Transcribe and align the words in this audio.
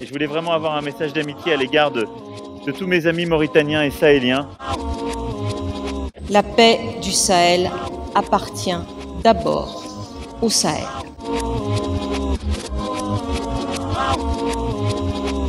Et 0.00 0.06
je 0.06 0.12
voulais 0.12 0.26
vraiment 0.26 0.52
avoir 0.52 0.74
un 0.74 0.82
message 0.82 1.12
d'amitié 1.12 1.54
à 1.54 1.56
l'égard 1.56 1.90
de, 1.90 2.06
de 2.66 2.72
tous 2.72 2.86
mes 2.86 3.06
amis 3.06 3.26
mauritaniens 3.26 3.82
et 3.84 3.90
sahéliens. 3.90 4.48
La 6.30 6.42
paix 6.42 6.80
du 7.02 7.12
Sahel 7.12 7.70
appartient 8.14 8.76
d'abord 9.22 9.84
au 10.40 10.48
Sahel. 10.48 10.84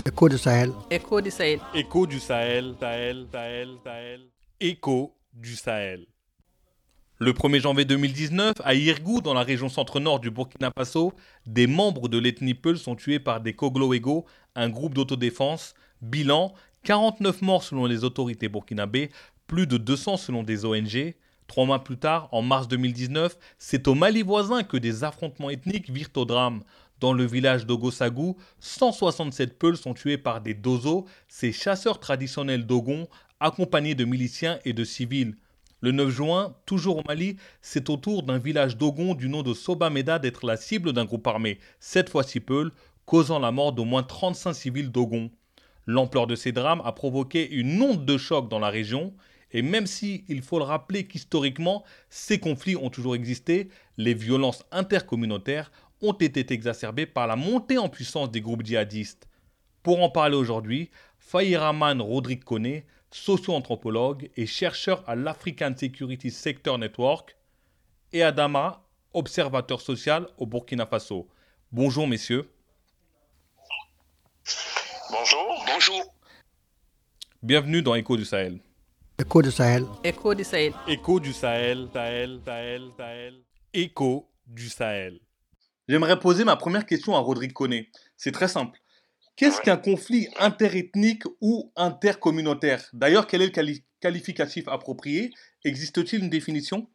Écho 0.05 0.29
du 0.29 0.37
Sahel. 0.37 0.71
Écho 0.89 1.21
du 1.21 1.31
Sahel. 1.31 1.59
Écho 1.73 2.07
du 2.07 2.19
Sahel, 2.19 2.75
Sahel, 2.79 3.25
Sahel, 3.31 3.69
Sahel. 3.83 4.21
Écho 4.59 5.13
du 5.33 5.55
Sahel. 5.55 6.05
Le 7.17 7.31
1er 7.31 7.61
janvier 7.61 7.85
2019, 7.85 8.55
à 8.61 8.75
Irgou, 8.75 9.21
dans 9.21 9.33
la 9.33 9.43
région 9.43 9.69
centre-nord 9.69 10.19
du 10.19 10.31
Burkina 10.31 10.69
Faso, 10.77 11.13
des 11.45 11.65
membres 11.65 12.09
de 12.09 12.17
l'ethnie 12.17 12.55
Peul 12.55 12.77
sont 12.77 12.97
tués 12.97 13.19
par 13.19 13.39
des 13.39 13.53
Kogloego, 13.53 14.25
un 14.53 14.67
groupe 14.67 14.93
d'autodéfense. 14.93 15.75
Bilan 16.01 16.53
49 16.83 17.41
morts 17.41 17.63
selon 17.63 17.85
les 17.85 18.03
autorités 18.03 18.49
burkinabées, 18.49 19.11
plus 19.47 19.65
de 19.65 19.77
200 19.77 20.17
selon 20.17 20.43
des 20.43 20.65
ONG. 20.65 21.15
Trois 21.47 21.65
mois 21.65 21.85
plus 21.85 21.95
tard, 21.95 22.27
en 22.33 22.41
mars 22.41 22.67
2019, 22.67 23.37
c'est 23.57 23.87
au 23.87 23.95
Mali 23.95 24.21
voisin 24.21 24.63
que 24.63 24.75
des 24.75 25.05
affrontements 25.05 25.49
ethniques 25.49 25.89
virent 25.89 26.09
au 26.17 26.25
drame. 26.25 26.63
Dans 26.99 27.13
le 27.13 27.25
village 27.25 27.65
d'Ogosagou, 27.65 28.35
167 28.59 29.57
Peuls 29.57 29.77
sont 29.77 29.93
tués 29.93 30.17
par 30.17 30.41
des 30.41 30.53
Dozo, 30.53 31.05
ces 31.29 31.53
chasseurs 31.53 32.01
traditionnels 32.01 32.65
d'Ogon, 32.65 33.07
accompagnés 33.39 33.95
de 33.95 34.03
miliciens 34.03 34.59
et 34.65 34.73
de 34.73 34.83
civils. 34.83 35.37
Le 35.85 35.91
9 35.91 36.09
juin, 36.09 36.55
toujours 36.65 36.97
au 36.97 37.03
Mali, 37.07 37.37
c'est 37.61 37.91
au 37.91 37.97
tour 37.97 38.23
d'un 38.23 38.39
village 38.39 38.75
d'Ogon 38.75 39.13
du 39.13 39.29
nom 39.29 39.43
de 39.43 39.53
Sobameda 39.53 40.17
d'être 40.17 40.43
la 40.43 40.57
cible 40.57 40.93
d'un 40.93 41.05
groupe 41.05 41.27
armé, 41.27 41.59
cette 41.79 42.09
fois-ci 42.09 42.39
Peul, 42.39 42.71
causant 43.05 43.37
la 43.37 43.51
mort 43.51 43.71
d'au 43.71 43.85
moins 43.85 44.01
35 44.01 44.53
civils 44.53 44.91
d'Ogon. 44.91 45.29
L'ampleur 45.85 46.25
de 46.25 46.35
ces 46.35 46.51
drames 46.51 46.81
a 46.85 46.91
provoqué 46.91 47.47
une 47.51 47.79
onde 47.83 48.03
de 48.03 48.17
choc 48.17 48.49
dans 48.49 48.57
la 48.57 48.71
région, 48.71 49.13
et 49.51 49.61
même 49.61 49.85
si, 49.85 50.25
il 50.27 50.41
faut 50.41 50.57
le 50.57 50.63
rappeler 50.63 51.05
qu'historiquement, 51.05 51.83
ces 52.09 52.39
conflits 52.39 52.77
ont 52.77 52.89
toujours 52.89 53.13
existé, 53.13 53.69
les 53.97 54.15
violences 54.15 54.65
intercommunautaires 54.71 55.71
ont 56.01 56.13
été 56.13 56.51
exacerbées 56.51 57.05
par 57.05 57.27
la 57.27 57.35
montée 57.35 57.77
en 57.77 57.89
puissance 57.89 58.31
des 58.31 58.41
groupes 58.41 58.65
djihadistes. 58.65 59.29
Pour 59.83 60.01
en 60.01 60.09
parler 60.09 60.35
aujourd'hui, 60.35 60.89
Fahiraman 61.19 62.01
Rodrigue 62.01 62.43
Kone, 62.43 62.81
socio-anthropologue 63.15 64.29
et 64.35 64.45
chercheur 64.45 65.03
à 65.07 65.15
l'African 65.15 65.73
Security 65.77 66.29
Sector 66.29 66.77
Network, 66.77 67.37
et 68.11 68.23
Adama, 68.23 68.83
observateur 69.13 69.81
social 69.81 70.27
au 70.37 70.45
Burkina 70.45 70.85
Faso. 70.85 71.27
Bonjour 71.71 72.07
messieurs. 72.07 72.49
Bonjour. 75.09 75.65
Bonjour. 75.65 76.15
Bienvenue 77.41 77.81
dans 77.81 77.95
Écho 77.95 78.17
du 78.17 78.25
Sahel. 78.25 78.59
Écho 79.17 79.41
du 79.41 79.51
Sahel. 79.51 79.85
Écho 80.03 80.35
du 80.35 80.43
Sahel. 80.43 80.73
Écho 80.87 81.19
du 81.19 81.31
Sahel, 81.31 81.87
Sahel, 81.93 82.41
Sahel, 82.45 82.91
Sahel. 82.97 83.41
Écho 83.73 84.29
du 84.45 84.67
Sahel. 84.69 85.19
J'aimerais 85.87 86.19
poser 86.19 86.43
ma 86.43 86.57
première 86.57 86.85
question 86.85 87.15
à 87.15 87.19
Rodrigue 87.19 87.53
Koné. 87.53 87.89
C'est 88.17 88.31
très 88.31 88.49
simple. 88.49 88.77
Qu'est-ce 89.35 89.59
qu'un 89.59 89.77
conflit 89.77 90.29
interethnique 90.37 91.23
ou 91.41 91.71
intercommunautaire? 91.75 92.89
D'ailleurs, 92.93 93.27
quel 93.27 93.41
est 93.41 93.57
le 93.57 93.79
qualificatif 93.99 94.67
approprié? 94.69 95.33
Existe-t-il 95.65 96.23
une 96.23 96.29
définition? 96.29 96.87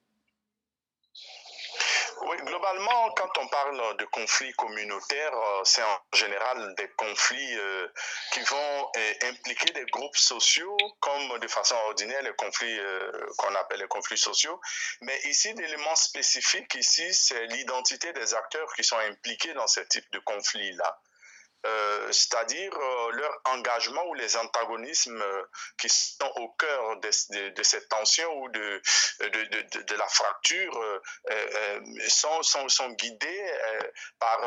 Oui, 2.22 2.36
globalement, 2.44 3.10
quand 3.16 3.30
on 3.40 3.48
parle 3.48 3.96
de 3.96 4.04
conflits 4.06 4.52
communautaires, 4.52 5.34
euh, 5.34 5.60
c'est 5.64 5.82
en 5.82 5.98
général 6.14 6.74
des 6.76 6.88
conflits 6.96 7.56
euh, 7.58 7.88
qui 8.32 8.40
vont 8.40 8.90
euh, 8.96 9.12
impliquer 9.30 9.72
des 9.72 9.84
groupes 9.86 10.16
sociaux, 10.16 10.76
comme 11.00 11.38
de 11.40 11.48
façon 11.48 11.74
ordinaire 11.88 12.22
les 12.22 12.34
conflits 12.34 12.78
qu'on 13.36 13.54
appelle 13.54 13.80
les 13.80 13.88
conflits 13.88 14.18
sociaux. 14.18 14.60
Mais 15.02 15.18
ici, 15.24 15.52
l'élément 15.54 15.96
spécifique 15.96 16.74
ici, 16.74 17.12
c'est 17.12 17.46
l'identité 17.46 18.12
des 18.12 18.34
acteurs 18.34 18.72
qui 18.74 18.84
sont 18.84 18.98
impliqués 18.98 19.52
dans 19.54 19.66
ce 19.66 19.80
type 19.80 20.10
de 20.12 20.18
conflit-là. 20.20 21.00
Euh, 21.66 22.10
c'est-à-dire 22.10 22.72
euh, 22.74 23.10
leur 23.12 23.40
engagement 23.44 24.02
ou 24.06 24.14
les 24.14 24.34
antagonismes 24.38 25.20
euh, 25.20 25.42
qui 25.78 25.90
sont 25.90 26.32
au 26.36 26.48
cœur 26.52 26.96
de, 27.00 27.10
cette 27.10 27.88
tension 27.90 28.32
ou 28.40 28.48
de, 28.48 28.82
de, 29.20 29.82
de 29.82 29.94
la 29.94 30.08
fracture 30.08 31.00
sont, 32.08 32.42
sont, 32.42 32.90
guidés 32.92 33.52
par, 34.18 34.40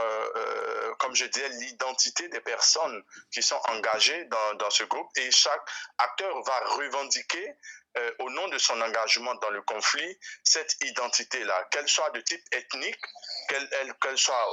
comme 1.00 1.16
je 1.16 1.26
disais, 1.26 1.50
l'identité 1.50 2.28
des 2.30 2.40
personnes 2.40 3.04
qui 3.32 3.44
sont 3.44 3.62
engagées 3.70 4.26
dans, 4.26 4.54
dans, 4.56 4.70
ce 4.72 4.84
groupe. 4.86 5.10
Et 5.18 5.30
chaque 5.32 5.62
acteur 6.00 6.42
va 6.44 6.60
revendiquer 6.78 7.56
au 8.20 8.30
nom 8.32 8.48
de 8.48 8.58
son 8.58 8.80
engagement 8.82 9.36
dans 9.36 9.52
le 9.52 9.62
conflit, 9.62 10.18
cette 10.44 10.76
identité-là, 10.82 11.68
qu'elle 11.72 11.88
soit 11.88 12.10
de 12.12 12.22
type 12.22 12.44
ethnique, 12.52 13.02
qu'elle 13.48 14.18
soit 14.18 14.48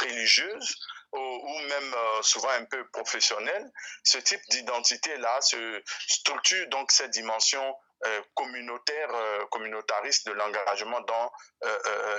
religieuse, 0.00 0.76
ou, 1.12 1.58
même 1.68 1.94
euh, 1.94 2.22
souvent 2.22 2.50
un 2.50 2.64
peu 2.64 2.86
professionnel, 2.88 3.70
ce 4.04 4.18
type 4.18 4.40
d'identité-là 4.50 5.40
se 5.40 5.82
structure 6.06 6.68
donc 6.68 6.92
cette 6.92 7.10
dimension 7.10 7.74
euh, 8.06 8.22
communautaire, 8.34 9.10
euh, 9.12 9.46
communautariste 9.46 10.26
de 10.26 10.32
l'engagement 10.32 11.00
dans 11.02 11.32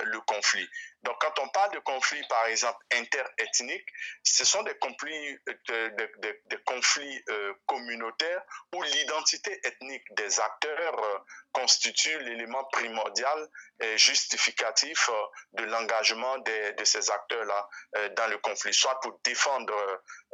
le 0.04 0.20
conflit. 0.20 0.68
Donc, 1.02 1.16
quand 1.20 1.38
on 1.40 1.48
parle 1.48 1.72
de 1.72 1.78
conflits, 1.80 2.22
par 2.28 2.46
exemple, 2.46 2.78
interethniques, 2.92 3.88
ce 4.22 4.44
sont 4.44 4.62
des 4.62 4.76
conflits, 4.78 5.38
des 5.46 6.58
conflits 6.64 7.24
communautaires 7.66 8.42
où 8.74 8.82
l'identité 8.82 9.60
ethnique 9.66 10.04
des 10.14 10.40
acteurs 10.40 11.24
constitue 11.52 12.18
l'élément 12.20 12.64
primordial 12.64 13.48
et 13.80 13.98
justificatif 13.98 15.10
euh, 15.10 15.60
de 15.60 15.64
l'engagement 15.64 16.38
de, 16.38 16.76
de, 16.76 16.84
ces 16.84 17.10
acteurs-là 17.10 17.68
euh, 17.96 18.08
dans 18.10 18.26
le 18.28 18.38
conflit, 18.38 18.72
soit 18.72 18.98
pour 19.00 19.20
défendre, 19.24 19.74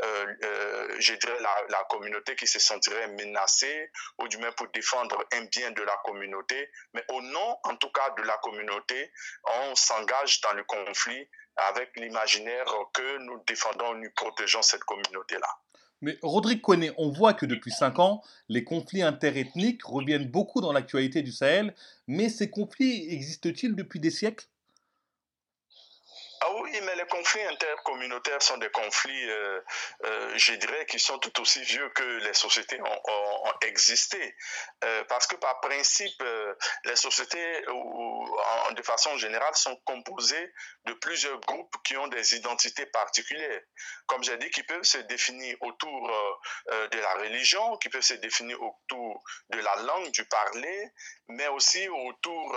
euh, 0.02 0.96
je 0.98 1.14
dirais, 1.14 1.40
la, 1.40 1.54
la, 1.68 1.84
communauté 1.84 2.36
qui 2.36 2.46
se 2.46 2.58
sentirait 2.58 3.08
menacée, 3.08 3.90
ou 4.18 4.28
du 4.28 4.38
moins 4.38 4.52
pour 4.52 4.68
défendre 4.68 5.24
un 5.32 5.44
bien 5.46 5.70
de 5.72 5.82
la 5.82 5.96
communauté, 6.04 6.70
mais 6.92 7.04
au 7.08 7.20
nom, 7.20 7.58
en 7.64 7.76
tout 7.76 7.90
cas, 7.90 8.10
de 8.10 8.22
la 8.22 8.36
communauté, 8.38 9.10
on 9.44 9.74
s'engage 9.74 10.40
dans 10.42 10.52
le 10.58 10.64
conflit 10.64 11.28
avec 11.70 11.90
l'imaginaire 11.96 12.66
que 12.92 13.18
nous 13.24 13.42
défendons, 13.46 13.94
nous 13.94 14.10
protégeons 14.14 14.62
cette 14.62 14.84
communauté-là. 14.84 15.48
Mais 16.00 16.16
Rodrigue 16.22 16.62
on 16.96 17.10
voit 17.10 17.34
que 17.34 17.46
depuis 17.46 17.72
cinq 17.72 17.98
ans, 17.98 18.22
les 18.48 18.62
conflits 18.62 19.02
interethniques 19.02 19.84
reviennent 19.84 20.28
beaucoup 20.28 20.60
dans 20.60 20.72
l'actualité 20.72 21.22
du 21.22 21.32
Sahel, 21.32 21.74
mais 22.06 22.28
ces 22.28 22.50
conflits 22.50 23.12
existent-ils 23.12 23.74
depuis 23.74 23.98
des 23.98 24.10
siècles? 24.10 24.46
Ah 26.40 26.52
oui, 26.60 26.78
mais 26.82 26.94
les 26.94 27.06
conflits 27.06 27.42
intercommunautaires 27.42 28.42
sont 28.42 28.58
des 28.58 28.70
conflits, 28.70 29.30
euh, 29.30 29.60
euh, 30.04 30.32
je 30.36 30.52
dirais, 30.54 30.86
qui 30.86 30.98
sont 30.98 31.18
tout 31.18 31.40
aussi 31.40 31.62
vieux 31.62 31.88
que 31.90 32.02
les 32.02 32.34
sociétés 32.34 32.80
ont, 32.80 32.98
existé. 33.62 34.36
Euh, 34.84 35.04
parce 35.08 35.26
que 35.26 35.36
par 35.36 35.60
principe, 35.60 36.22
les 36.84 36.96
sociétés, 36.96 37.62
de 37.62 38.82
façon 38.82 39.16
générale, 39.16 39.54
sont 39.54 39.76
composées 39.84 40.52
de 40.84 40.92
plusieurs 40.94 41.40
groupes 41.40 41.74
qui 41.84 41.96
ont 41.96 42.06
des 42.08 42.34
identités 42.34 42.86
particulières. 42.86 43.62
Comme 44.06 44.22
j'ai 44.22 44.36
dit, 44.38 44.50
qui 44.50 44.62
peuvent 44.62 44.84
se 44.84 44.98
définir 44.98 45.56
autour 45.60 46.08
de 46.70 46.98
la 46.98 47.14
religion, 47.14 47.76
qui 47.78 47.88
peuvent 47.88 48.00
se 48.00 48.14
définir 48.14 48.62
autour 48.62 49.22
de 49.50 49.58
la 49.58 49.74
langue, 49.76 50.10
du 50.12 50.24
parler, 50.24 50.92
mais 51.28 51.48
aussi 51.48 51.88
autour 51.88 52.56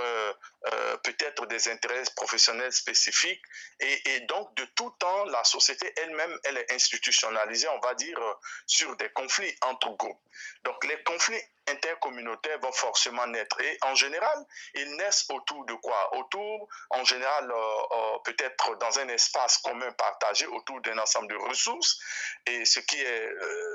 peut-être 1.03 1.45
des 1.47 1.67
intérêts 1.69 2.03
professionnels 2.15 2.71
spécifiques 2.71 3.41
et, 3.81 4.19
donc, 4.21 4.55
de 4.55 4.65
tout 4.75 4.91
temps, 4.99 5.25
la 5.25 5.43
société 5.43 5.91
elle-même, 5.97 6.37
elle 6.43 6.57
est 6.57 6.71
institutionnalisée, 6.73 7.67
on 7.69 7.79
va 7.79 7.93
dire, 7.95 8.17
euh, 8.17 8.33
sur 8.67 8.95
des 8.97 9.09
conflits 9.09 9.55
entre 9.61 9.95
groupes. 9.95 10.21
Donc, 10.63 10.83
les 10.85 11.01
conflits 11.03 11.41
intercommunautaires 11.71 12.59
vont 12.59 12.71
forcément 12.71 13.25
naître. 13.27 13.61
Et 13.61 13.77
en 13.83 13.93
général, 13.95 14.45
ils 14.75 14.95
naissent 14.97 15.25
autour 15.29 15.65
de 15.65 15.73
quoi? 15.75 16.17
Autour, 16.17 16.67
en 16.89 17.03
général, 17.03 17.51
euh, 17.51 17.55
euh, 17.55 18.17
peut-être 18.23 18.75
dans 18.77 18.97
un 18.99 19.07
espace 19.09 19.57
commun 19.59 19.91
partagé 19.93 20.47
autour 20.47 20.81
d'un 20.81 20.97
ensemble 20.97 21.29
de 21.29 21.35
ressources. 21.35 21.99
Et 22.45 22.65
ce 22.65 22.79
qui 22.79 22.99
est 23.01 23.29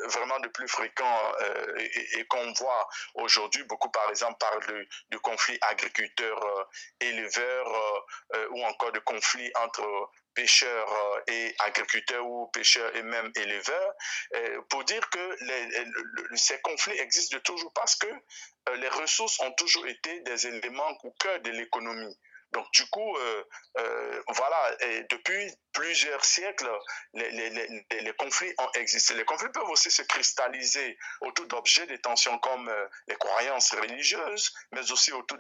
vraiment 0.08 0.38
de 0.40 0.48
plus 0.48 0.68
fréquent 0.68 1.32
et, 1.78 2.26
qu'on 2.26 2.52
voit 2.52 2.88
aujourd'hui, 3.14 3.62
beaucoup 3.64 3.90
par 3.90 4.10
exemple 4.10 4.36
parlent 4.38 4.66
de, 4.66 4.86
de 5.10 5.18
conflits 5.18 5.58
agriculteurs-éleveurs 5.62 8.06
ou 8.50 8.64
encore 8.64 8.92
de 8.92 8.98
conflits 9.00 9.50
entre 9.56 10.10
pêcheurs 10.36 10.92
euh, 10.92 11.32
et 11.32 11.54
agriculteurs 11.58 12.24
ou 12.24 12.46
pêcheurs 12.48 12.94
et 12.94 13.02
même 13.02 13.32
éleveurs, 13.34 13.92
euh, 14.34 14.60
pour 14.68 14.84
dire 14.84 15.08
que 15.10 16.36
ces 16.36 16.60
conflits 16.60 16.98
existent 17.00 17.36
de 17.36 17.42
toujours 17.42 17.72
parce 17.72 17.96
que 17.96 18.06
euh, 18.06 18.76
les 18.76 18.88
ressources 18.88 19.40
ont 19.40 19.52
toujours 19.52 19.86
été 19.88 20.20
des 20.20 20.46
éléments 20.46 20.96
au 21.02 21.10
cœur 21.12 21.40
de 21.40 21.50
l'économie. 21.50 22.16
Donc, 22.52 22.66
du 22.72 22.86
coup, 22.86 23.16
euh, 23.16 23.44
euh, 23.78 24.22
voilà, 24.28 24.76
et 24.80 25.04
depuis 25.10 25.52
plusieurs 25.72 26.24
siècles, 26.24 26.70
les, 27.12 27.30
les, 27.30 27.50
les, 27.50 28.00
les, 28.00 28.12
conflits 28.14 28.52
ont 28.58 28.70
existé. 28.74 29.14
Les 29.14 29.24
conflits 29.24 29.50
peuvent 29.50 29.68
aussi 29.68 29.90
se 29.90 30.02
cristalliser 30.02 30.96
autour 31.20 31.46
d'objets 31.46 31.86
de 31.86 31.96
tension 31.96 32.38
comme 32.38 32.68
euh, 32.68 32.86
les 33.08 33.16
croyances 33.16 33.72
religieuses, 33.72 34.52
mais 34.72 34.90
aussi 34.90 35.12
autour 35.12 35.38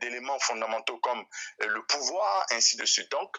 d'éléments 0.00 0.38
fondamentaux 0.38 0.98
comme 0.98 1.24
le 1.58 1.84
pouvoir, 1.86 2.46
ainsi 2.52 2.76
de 2.76 2.84
suite. 2.84 3.10
Donc, 3.10 3.36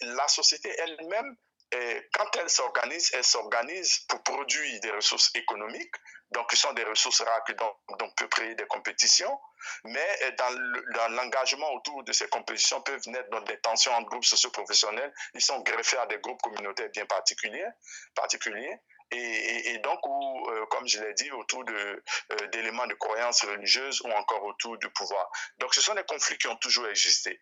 la 0.00 0.28
société 0.28 0.72
elle-même 0.78 1.36
et 1.72 2.08
quand 2.14 2.36
elle 2.36 2.48
s'organise, 2.48 3.10
elle 3.14 3.24
s'organise 3.24 4.00
pour 4.08 4.22
produire 4.22 4.80
des 4.80 4.90
ressources 4.92 5.30
économiques, 5.34 5.94
donc 6.30 6.48
qui 6.50 6.56
sont 6.56 6.72
des 6.74 6.84
ressources 6.84 7.22
rares 7.22 7.44
dont, 7.58 7.96
dont 7.98 8.10
peut 8.16 8.28
créer 8.28 8.54
des 8.54 8.66
compétitions, 8.66 9.38
mais 9.84 10.36
dans 10.38 11.08
l'engagement 11.14 11.72
autour 11.74 12.04
de 12.04 12.12
ces 12.12 12.28
compétitions 12.28 12.80
peuvent 12.82 13.08
naître 13.08 13.30
dans 13.30 13.40
des 13.40 13.58
tensions 13.60 13.92
entre 13.92 14.08
groupes 14.10 14.24
socio-professionnels, 14.24 15.12
ils 15.34 15.40
sont 15.40 15.60
greffés 15.60 15.98
à 15.98 16.06
des 16.06 16.18
groupes 16.18 16.40
communautaires 16.40 16.90
bien 16.90 17.06
particuliers, 17.06 17.66
particuliers 18.14 18.78
et, 19.12 19.78
donc, 19.78 20.04
où, 20.04 20.50
euh, 20.50 20.66
comme 20.66 20.86
je 20.88 21.00
l'ai 21.00 21.14
dit, 21.14 21.30
autour 21.30 21.64
d'éléments 21.64 22.86
de, 22.86 22.92
euh, 22.92 22.94
de 22.94 22.98
croyances 22.98 23.44
religieuses 23.44 24.00
ou 24.02 24.10
encore 24.10 24.42
autour 24.44 24.78
du 24.78 24.90
pouvoir. 24.90 25.30
Donc, 25.58 25.74
ce 25.74 25.80
sont 25.80 25.94
des 25.94 26.02
conflits 26.04 26.38
qui 26.38 26.48
ont 26.48 26.56
toujours 26.56 26.88
existé. 26.88 27.40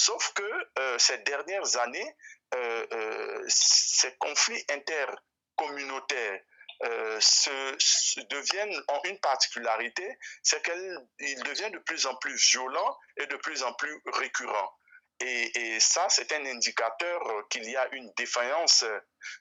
Sauf 0.00 0.32
que 0.32 0.42
euh, 0.78 0.98
ces 0.98 1.18
dernières 1.18 1.76
années, 1.76 2.16
euh, 2.54 2.86
euh, 2.92 3.31
ces 3.48 4.14
conflits 4.16 4.64
intercommunautaires 4.70 6.40
euh, 6.84 7.20
deviennent 8.30 8.82
ont 8.88 9.00
une 9.04 9.18
particularité, 9.20 10.18
c'est 10.42 10.62
qu'ils 10.64 11.42
deviennent 11.44 11.72
de 11.72 11.78
plus 11.78 12.06
en 12.06 12.16
plus 12.16 12.34
violents 12.50 12.98
et 13.18 13.26
de 13.26 13.36
plus 13.36 13.62
en 13.62 13.72
plus 13.74 14.02
récurrents. 14.06 14.72
Et, 15.20 15.74
et 15.74 15.80
ça, 15.80 16.06
c'est 16.08 16.32
un 16.32 16.44
indicateur 16.46 17.20
qu'il 17.48 17.64
y 17.70 17.76
a 17.76 17.86
une 17.94 18.10
défaillance 18.16 18.84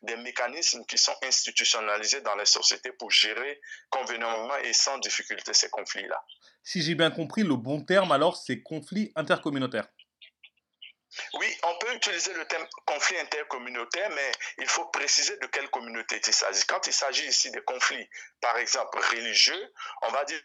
des 0.04 0.16
mécanismes 0.18 0.86
qui 0.86 1.00
sont 1.00 1.16
institutionnalisés 1.24 2.22
dans 2.22 2.36
les 2.36 2.46
sociétés 2.46 2.92
pour 2.92 3.10
gérer 3.10 3.60
convenablement 3.90 4.58
et 4.58 4.74
sans 4.74 5.00
difficulté 5.00 5.54
ces 5.54 5.70
conflits-là. 5.70 6.24
Si 6.64 6.84
j'ai 6.84 6.94
bien 6.94 7.10
compris, 7.10 7.42
le 7.42 7.56
bon 7.56 7.84
terme 7.84 8.12
alors, 8.12 8.38
c'est 8.38 8.62
conflit 8.62 9.12
intercommunautaire. 9.16 9.88
Oui, 11.34 11.48
on 11.64 11.78
peut 11.80 11.94
utiliser 11.96 12.34
le 12.34 12.46
terme 12.46 12.66
conflit 12.86 13.18
intercommunautaire, 13.18 14.10
mais 14.12 14.32
il 14.60 14.68
faut 14.68 14.86
préciser 14.86 15.38
de 15.38 15.48
quelle 15.48 15.70
communauté 15.70 16.22
il 16.26 16.34
s'agit. 16.34 16.64
Quand 16.68 16.88
il 16.88 16.94
s'agit 16.94 17.28
ici 17.28 17.52
de 17.52 17.60
conflits, 17.62 18.08
par 18.40 18.58
exemple, 18.58 18.98
religieux, 19.12 19.74
on 20.04 20.10
va 20.10 20.24
dire 20.26 20.40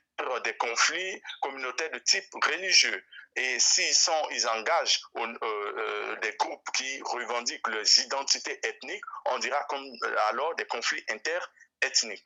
des 0.44 0.56
conflits 0.56 1.22
communautaires 1.40 1.90
de 1.90 1.98
type 1.98 2.24
religieux. 2.42 3.04
Et 3.36 3.58
s'ils 3.60 3.94
sont, 3.94 4.28
ils 4.30 4.48
engagent 4.48 5.02
euh, 5.16 5.38
euh, 5.42 6.16
des 6.20 6.32
groupes 6.38 6.66
qui 6.74 7.02
revendiquent 7.02 7.68
leurs 7.68 7.98
identités 7.98 8.58
ethniques, 8.64 9.04
on 9.26 9.38
dira 9.38 9.62
comme, 9.68 9.84
euh, 9.84 10.16
alors 10.30 10.54
des 10.56 10.64
conflits 10.64 11.04
interethniques. 11.10 12.24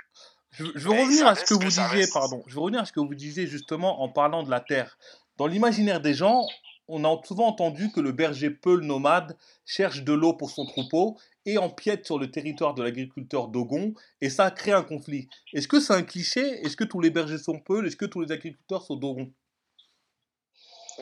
Je, 0.52 0.64
je 0.74 0.88
veux 0.88 0.90
revenir 0.90 1.26
à 1.26 1.34
ce 1.34 1.44
que 1.44 1.54
vous 1.54 1.64
disiez, 1.64 1.82
reste... 1.84 2.12
pardon. 2.12 2.44
Je 2.46 2.54
veux 2.54 2.60
revenir 2.60 2.82
à 2.82 2.84
ce 2.84 2.92
que 2.92 3.00
vous 3.00 3.14
disiez 3.14 3.46
justement 3.48 4.02
en 4.02 4.08
parlant 4.08 4.44
de 4.44 4.50
la 4.50 4.60
terre. 4.60 4.96
Dans 5.36 5.46
l'imaginaire 5.46 6.00
des 6.00 6.14
gens, 6.14 6.46
on 6.90 7.04
a 7.04 7.20
souvent 7.24 7.46
entendu 7.46 7.90
que 7.92 8.00
le 8.00 8.12
berger 8.12 8.50
peul 8.50 8.80
nomade 8.80 9.36
cherche 9.64 10.02
de 10.02 10.12
l'eau 10.12 10.34
pour 10.34 10.50
son 10.50 10.66
troupeau 10.66 11.16
et 11.46 11.56
empiète 11.56 12.04
sur 12.04 12.18
le 12.18 12.30
territoire 12.30 12.74
de 12.74 12.82
l'agriculteur 12.82 13.48
Dogon, 13.48 13.94
et 14.20 14.28
ça 14.28 14.50
crée 14.50 14.72
un 14.72 14.82
conflit. 14.82 15.28
Est-ce 15.52 15.68
que 15.68 15.80
c'est 15.80 15.94
un 15.94 16.02
cliché? 16.02 16.40
Est-ce 16.64 16.76
que 16.76 16.84
tous 16.84 17.00
les 17.00 17.10
bergers 17.10 17.38
sont 17.38 17.58
Peul 17.58 17.86
Est-ce 17.86 17.96
que 17.96 18.04
tous 18.04 18.20
les 18.20 18.32
agriculteurs 18.32 18.82
sont 18.82 18.96
Dogon 18.96 19.32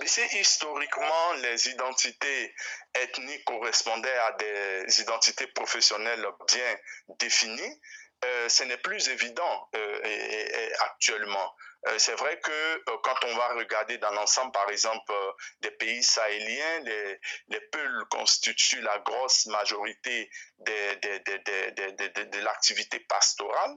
si 0.07 0.21
historiquement 0.39 1.33
les 1.43 1.71
identités 1.71 2.55
ethniques 2.95 3.45
correspondaient 3.45 4.19
à 4.19 4.33
des 4.33 5.01
identités 5.01 5.49
professionnelles 5.49 6.25
bien 6.47 6.77
définies, 7.19 7.81
euh, 8.25 8.49
ce 8.49 8.65
n'est 8.65 8.79
plus 8.79 9.09
évident 9.09 9.69
euh, 9.75 10.71
actuellement. 10.87 11.55
Euh, 11.87 11.99
c'est 11.99 12.15
vrai 12.15 12.41
que 12.41 12.51
euh, 12.51 12.97
quand 13.03 13.15
on 13.25 13.37
va 13.37 13.49
regarder 13.55 13.99
dans 13.99 14.11
l'ensemble, 14.11 14.51
par 14.51 14.69
exemple, 14.69 15.13
euh, 15.13 15.33
des 15.61 15.71
pays 15.71 16.03
sahéliens, 16.03 16.81
les, 16.81 17.21
les 17.49 17.61
Peuls 17.71 18.05
constituent 18.11 18.81
la 18.81 18.99
grosse 18.99 19.47
majorité 19.47 20.29
de, 20.59 22.39
l'activité 22.41 22.99
pastorale, 23.01 23.77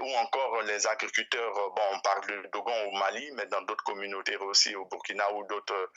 ou 0.00 0.16
encore 0.16 0.62
les 0.62 0.86
agriculteurs, 0.86 1.52
bon, 1.52 1.82
on 1.92 2.00
parle 2.00 2.26
de 2.26 2.48
Dogon 2.52 2.84
au 2.86 2.92
Mali, 2.96 3.30
mais 3.32 3.46
dans 3.46 3.60
d'autres 3.62 3.84
communautés 3.84 4.36
aussi, 4.36 4.74
au 4.74 4.86
Burkina 4.86 5.30
ou 5.34 5.44
d'autres 5.46 5.92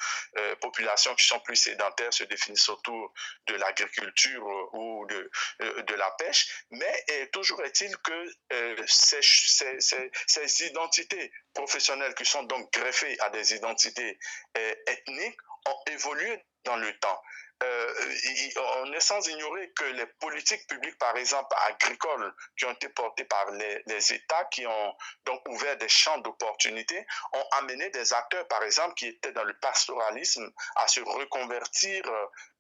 populations 0.59 1.15
qui 1.15 1.25
sont 1.25 1.39
plus 1.39 1.55
sédentaires 1.55 2.13
se 2.13 2.25
définissent 2.25 2.69
autour 2.69 3.13
de 3.47 3.55
l'agriculture 3.55 4.45
ou 4.73 5.05
de, 5.07 5.29
la 5.93 6.11
pêche. 6.11 6.65
Mais 6.71 7.05
toujours 7.31 7.63
est-il 7.63 7.95
que 7.97 8.25
ces 10.27 10.65
identités 10.65 11.28
professionnels 11.53 12.13
qui 12.15 12.25
sont 12.25 12.43
donc 12.43 12.71
greffés 12.73 13.19
à 13.21 13.29
des 13.29 13.53
identités 13.53 14.19
euh, 14.57 14.73
ethniques 14.87 15.39
ont 15.67 15.91
évolué 15.91 16.45
dans 16.63 16.77
le 16.77 16.97
temps. 16.99 17.21
Euh, 17.61 17.93
on 18.83 18.93
est 18.93 18.99
sans 19.01 19.27
ignorer 19.27 19.71
que 19.71 19.83
les 19.83 20.05
politiques 20.05 20.65
publiques, 20.67 20.97
par 20.97 21.15
exemple 21.17 21.53
agricoles, 21.67 22.33
qui 22.57 22.65
ont 22.65 22.71
été 22.71 22.87
portées 22.89 23.25
par 23.25 23.51
les, 23.51 24.13
États, 24.13 24.45
qui 24.45 24.65
ont 24.65 24.95
donc 25.25 25.41
ouvert 25.49 25.75
des 25.77 25.89
champs 25.89 26.19
d'opportunités, 26.19 27.05
ont 27.33 27.45
amené 27.51 27.89
des 27.89 28.13
acteurs, 28.13 28.47
par 28.47 28.63
exemple, 28.63 28.93
qui 28.95 29.07
étaient 29.07 29.33
dans 29.33 29.43
le 29.43 29.53
pastoralisme, 29.59 30.49
à 30.75 30.87
se 30.87 31.01
reconvertir 31.01 32.03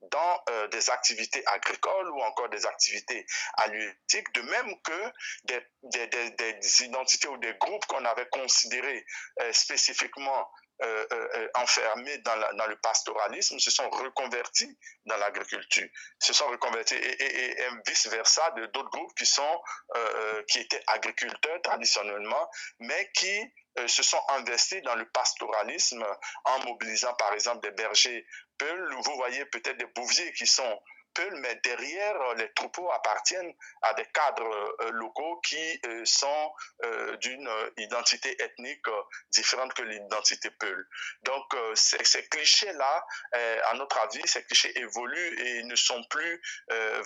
dans 0.01 0.43
euh, 0.49 0.67
des 0.67 0.89
activités 0.89 1.45
agricoles 1.47 2.09
ou 2.11 2.21
encore 2.21 2.49
des 2.49 2.65
activités 2.65 3.25
halieutiques, 3.55 4.33
de 4.33 4.41
même 4.41 4.81
que 4.81 5.13
des, 5.43 6.83
identités 6.83 7.27
ou 7.27 7.37
des 7.37 7.53
groupes 7.55 7.85
qu'on 7.85 8.03
avait 8.05 8.27
considérés 8.29 9.05
euh, 9.41 9.53
spécifiquement 9.53 10.49
euh, 10.81 11.05
euh, 11.11 11.49
enfermés 11.55 12.19
dans, 12.19 12.65
le 12.67 12.75
pastoralisme 12.77 13.59
se 13.59 13.69
sont 13.69 13.89
reconvertis 13.89 14.77
dans 15.05 15.17
l'agriculture, 15.17 15.89
se 16.19 16.31
sont 16.31 16.47
reconvertis 16.47 16.95
et, 16.95 17.67
vice-versa 17.85 18.51
de 18.51 18.65
d'autres 18.67 18.89
groupes 18.89 19.13
qui 19.17 19.25
sont 19.25 19.61
euh, 19.97 20.43
qui 20.47 20.59
étaient 20.59 20.81
agriculteurs 20.87 21.61
traditionnellement, 21.63 22.49
mais 22.79 23.11
qui 23.13 23.53
se 23.87 24.03
sont 24.03 24.21
investis 24.29 24.81
dans 24.83 24.95
le 24.95 25.05
pastoralisme 25.09 26.05
en 26.45 26.59
mobilisant 26.63 27.13
par 27.15 27.33
exemple 27.33 27.61
des 27.61 27.71
bergers 27.71 28.25
peuls. 28.57 28.95
Vous 29.03 29.15
voyez 29.15 29.45
peut-être 29.47 29.77
des 29.77 29.85
bouviers 29.87 30.31
qui 30.33 30.47
sont 30.47 30.81
Peul, 31.13 31.35
mais 31.35 31.59
derrière, 31.63 32.33
les 32.35 32.51
troupeaux 32.53 32.91
appartiennent 32.91 33.53
à 33.81 33.93
des 33.93 34.05
cadres 34.05 34.75
euh, 34.81 34.91
locaux 34.91 35.39
qui 35.41 35.79
euh, 35.85 36.05
sont 36.05 36.51
euh, 36.83 37.15
d'une 37.17 37.49
identité 37.77 38.35
ethnique 38.41 38.85
différente 39.31 39.73
que 39.73 39.83
l'identité 39.83 40.49
Peul. 40.51 40.87
Donc, 41.23 41.55
ces, 41.75 42.03
ces 42.03 42.27
clichés-là, 42.27 43.05
à 43.31 43.73
notre 43.75 43.97
avis, 43.99 44.21
ces 44.27 44.43
clichés 44.43 44.77
évoluent 44.79 45.39
et 45.39 45.63
ne 45.63 45.75
sont 45.75 46.03
plus 46.09 46.41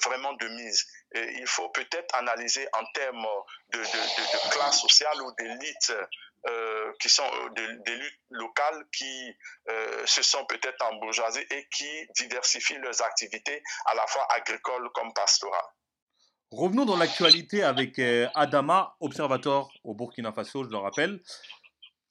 vraiment 0.03 0.33
de 0.33 0.47
mise. 0.47 0.85
Il 1.13 1.47
faut 1.47 1.69
peut-être 1.69 2.15
analyser 2.15 2.67
en 2.73 2.83
termes 2.93 3.25
de, 3.69 3.79
classe 4.51 4.81
sociale 4.81 5.21
ou 5.21 5.31
d'élite 5.37 5.93
euh, 6.49 6.91
qui 6.99 7.07
sont 7.07 7.29
des 7.55 7.95
luttes 7.95 8.19
locales 8.31 8.85
qui 8.91 9.31
euh, 9.69 10.05
se 10.05 10.21
sont 10.23 10.43
peut-être 10.45 10.83
en 10.85 10.95
bourgeoisie 10.95 11.45
et 11.51 11.67
qui 11.73 11.89
diversifient 12.17 12.79
leurs 12.79 13.01
activités 13.01 13.63
à 13.85 13.95
la 13.95 14.05
fois 14.07 14.27
agricoles 14.35 14.89
comme 14.93 15.13
pastorales. 15.13 15.61
Revenons 16.51 16.83
dans 16.83 16.97
l'actualité 16.97 17.63
avec 17.63 17.97
euh, 17.97 18.27
Adama, 18.35 18.95
observateur 18.99 19.69
au 19.85 19.93
Burkina 19.93 20.33
Faso, 20.33 20.65
je 20.65 20.69
le 20.69 20.77
rappelle. 20.77 21.21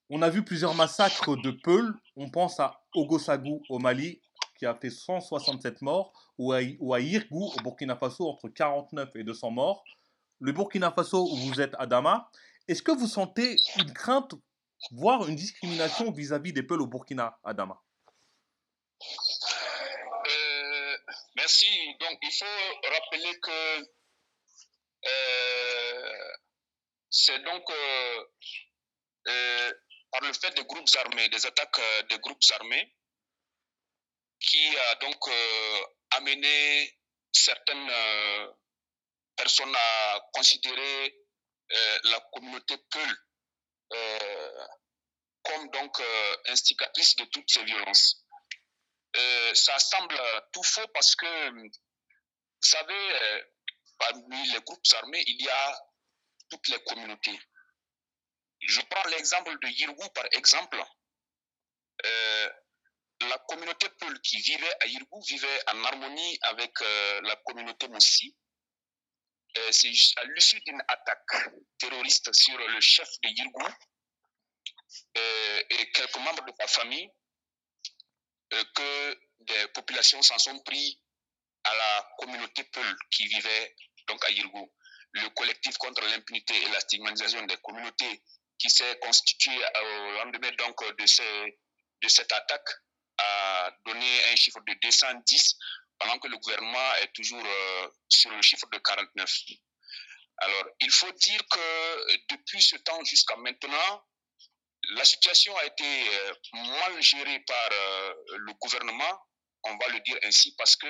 On 0.09 0.23
a 0.23 0.31
vu 0.31 0.45
plusieurs 0.45 0.75
massacres 0.75 1.37
de 1.37 1.51
Peul. 1.51 1.93
On 2.17 2.31
pense 2.31 2.59
à 2.59 2.81
Ogosagou 2.95 3.63
au 3.69 3.79
Mali, 3.79 4.22
qui 4.63 4.67
a 4.67 4.77
fait 4.77 4.91
167 4.91 5.83
morts, 5.83 6.13
ou 6.39 6.53
à, 6.53 6.61
ou 6.79 6.95
à 6.95 7.01
au 7.01 7.63
Burkina 7.65 7.97
Faso, 7.97 8.29
entre 8.29 8.49
49 8.49 9.17
et 9.17 9.25
200 9.25 9.51
morts. 9.51 9.83
Le 10.39 10.53
Burkina 10.53 10.93
Faso, 10.93 11.27
où 11.33 11.37
vous 11.37 11.61
êtes, 11.61 11.75
Adama, 11.81 12.31
est-ce 12.69 12.81
que 12.81 12.93
vous 12.93 13.09
sentez 13.09 13.57
une 13.79 13.93
crainte, 13.93 14.35
voire 14.93 15.29
une 15.29 15.35
discrimination 15.35 16.13
vis-à-vis 16.13 16.51
-vis 16.51 16.55
des 16.55 16.63
Peuls 16.63 16.81
au 16.81 16.87
Burkina, 16.87 17.41
Adama 17.43 17.83
euh, 20.31 20.97
Merci. 21.35 21.67
Donc, 21.99 22.19
il 22.23 22.31
faut 22.31 22.89
rappeler 22.95 23.41
que 23.41 23.81
euh, 25.07 26.33
c'est 27.11 27.43
donc 27.43 27.65
euh, 29.27 29.73
par 30.13 30.21
le 30.21 30.33
fait 30.33 30.55
des 30.55 30.65
groupes 30.65 30.89
armés, 31.05 31.29
des 31.31 31.47
attaques 31.47 31.81
des 32.11 32.19
groupes 32.21 32.45
armés, 32.61 32.95
qui 34.43 34.77
a 34.77 34.95
donc 34.97 35.19
amené 36.11 36.99
certaines 37.33 37.91
personnes 39.37 39.75
à 39.75 40.21
considérer 40.33 41.23
euh, 41.73 41.99
la 42.05 42.21
communauté 42.33 42.77
Peul 42.91 43.17
euh, 43.95 44.67
comme 45.43 45.71
donc 45.71 45.99
euh, 46.01 46.37
instigatrice 46.49 47.17
de 47.17 47.25
toutes 47.27 47.51
ces 47.51 47.65
violences. 47.65 48.25
ça 49.55 49.79
semble 49.79 50.21
tout 50.53 50.63
faux 50.63 50.87
parce 50.95 51.15
que, 51.17 51.51
vous 51.51 51.71
savez, 52.61 53.43
parmi 53.99 54.49
les 54.53 54.61
groupes 54.61 54.87
armés, 54.95 55.23
il 55.27 55.43
y 55.43 55.49
a 55.49 55.79
toutes 56.51 56.69
les 56.69 56.83
communautés. 56.85 57.39
Je 58.61 58.81
prends 58.83 59.09
l'exemple 59.09 59.59
de 59.59 59.69
Yirgou, 59.69 60.09
par 60.11 60.27
exemple. 60.33 60.83
La 63.29 63.39
communauté 63.49 63.89
Peul 63.99 64.21
qui 64.21 64.39
vivait 64.39 64.75
à 64.81 64.87
Yirgou 64.87 65.21
vivait 65.23 65.61
en 65.69 65.85
harmonie 65.85 66.39
avec 66.43 66.73
la 66.81 67.37
communauté 67.45 67.89
Moussi. 67.89 68.37
C'est 69.71 69.93
à 70.17 70.25
l'issue 70.25 70.61
d'une 70.63 70.83
attaque 70.89 71.51
terroriste 71.79 72.33
sur 72.33 72.57
le 72.57 72.81
chef 72.81 73.09
de 73.23 73.29
Yirgou 73.29 73.67
et 75.15 75.91
quelques 75.93 76.17
membres 76.17 76.45
de 76.45 76.53
sa 76.59 76.67
famille 76.67 77.11
que 78.51 79.21
des 79.41 79.69
populations 79.69 80.23
s'en 80.23 80.39
sont 80.39 80.59
pris 80.61 81.01
à 81.65 81.75
la 81.75 82.15
communauté 82.19 82.65
Peul 82.65 82.97
qui 83.11 83.27
vivait 83.27 83.77
donc 84.07 84.25
à 84.25 84.31
Yirgou. 84.31 84.73
Le 85.13 85.29
collectif 85.31 85.77
contre 85.77 86.03
l'impunité 86.07 86.55
et 86.57 86.69
la 86.71 86.81
stigmatisation 86.81 87.45
des 87.45 87.59
communautés 87.59 88.23
qui 88.59 88.71
s'est 88.71 88.99
constitué 89.01 89.53
au 89.55 90.13
lendemain 90.13 90.51
donc 90.53 90.83
de 90.97 92.09
cette 92.09 92.33
attaque 92.33 92.69
a 93.23 93.71
donné 93.87 94.25
un 94.33 94.37
chiffre 94.37 94.61
de 94.67 94.75
210 94.83 95.57
pendant 95.99 96.19
que 96.19 96.29
le 96.29 96.37
gouvernement 96.39 96.95
est 97.03 97.13
toujours 97.15 97.45
sur 98.09 98.31
le 98.31 98.43
chiffre 98.43 98.67
de 98.73 98.79
49. 98.79 99.31
Alors, 100.39 100.65
il 100.81 100.91
faut 100.91 101.13
dire 101.13 101.41
que 101.49 102.17
depuis 102.31 102.61
ce 102.61 102.77
temps 102.77 103.05
jusqu'à 103.05 103.37
maintenant, 103.37 104.05
la 104.97 105.05
situation 105.05 105.57
a 105.59 105.65
été 105.67 106.05
mal 106.55 107.01
gérée 107.01 107.41
par 107.41 107.71
le 107.71 108.53
gouvernement, 108.55 109.27
on 109.65 109.77
va 109.77 109.89
le 109.89 110.01
dire 110.01 110.19
ainsi, 110.25 110.55
parce 110.57 110.75
que 110.77 110.89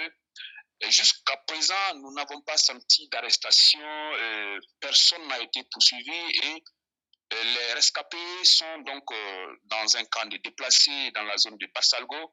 jusqu'à 0.89 1.37
présent, 1.47 1.95
nous 1.97 2.13
n'avons 2.15 2.41
pas 2.43 2.57
senti 2.57 3.09
d'arrestation, 3.09 4.13
personne 4.81 5.27
n'a 5.29 5.41
été 5.41 5.63
poursuivi 5.71 6.39
et 6.43 6.65
les 7.45 7.73
rescapés 7.75 8.45
sont 8.45 8.79
donc 8.79 9.05
dans 9.65 9.97
un 9.97 10.05
camp 10.07 10.27
de 10.27 10.37
déplacés 10.39 11.11
dans 11.13 11.23
la 11.25 11.37
zone 11.39 11.57
de 11.59 11.67
Bassalgo. 11.75 12.33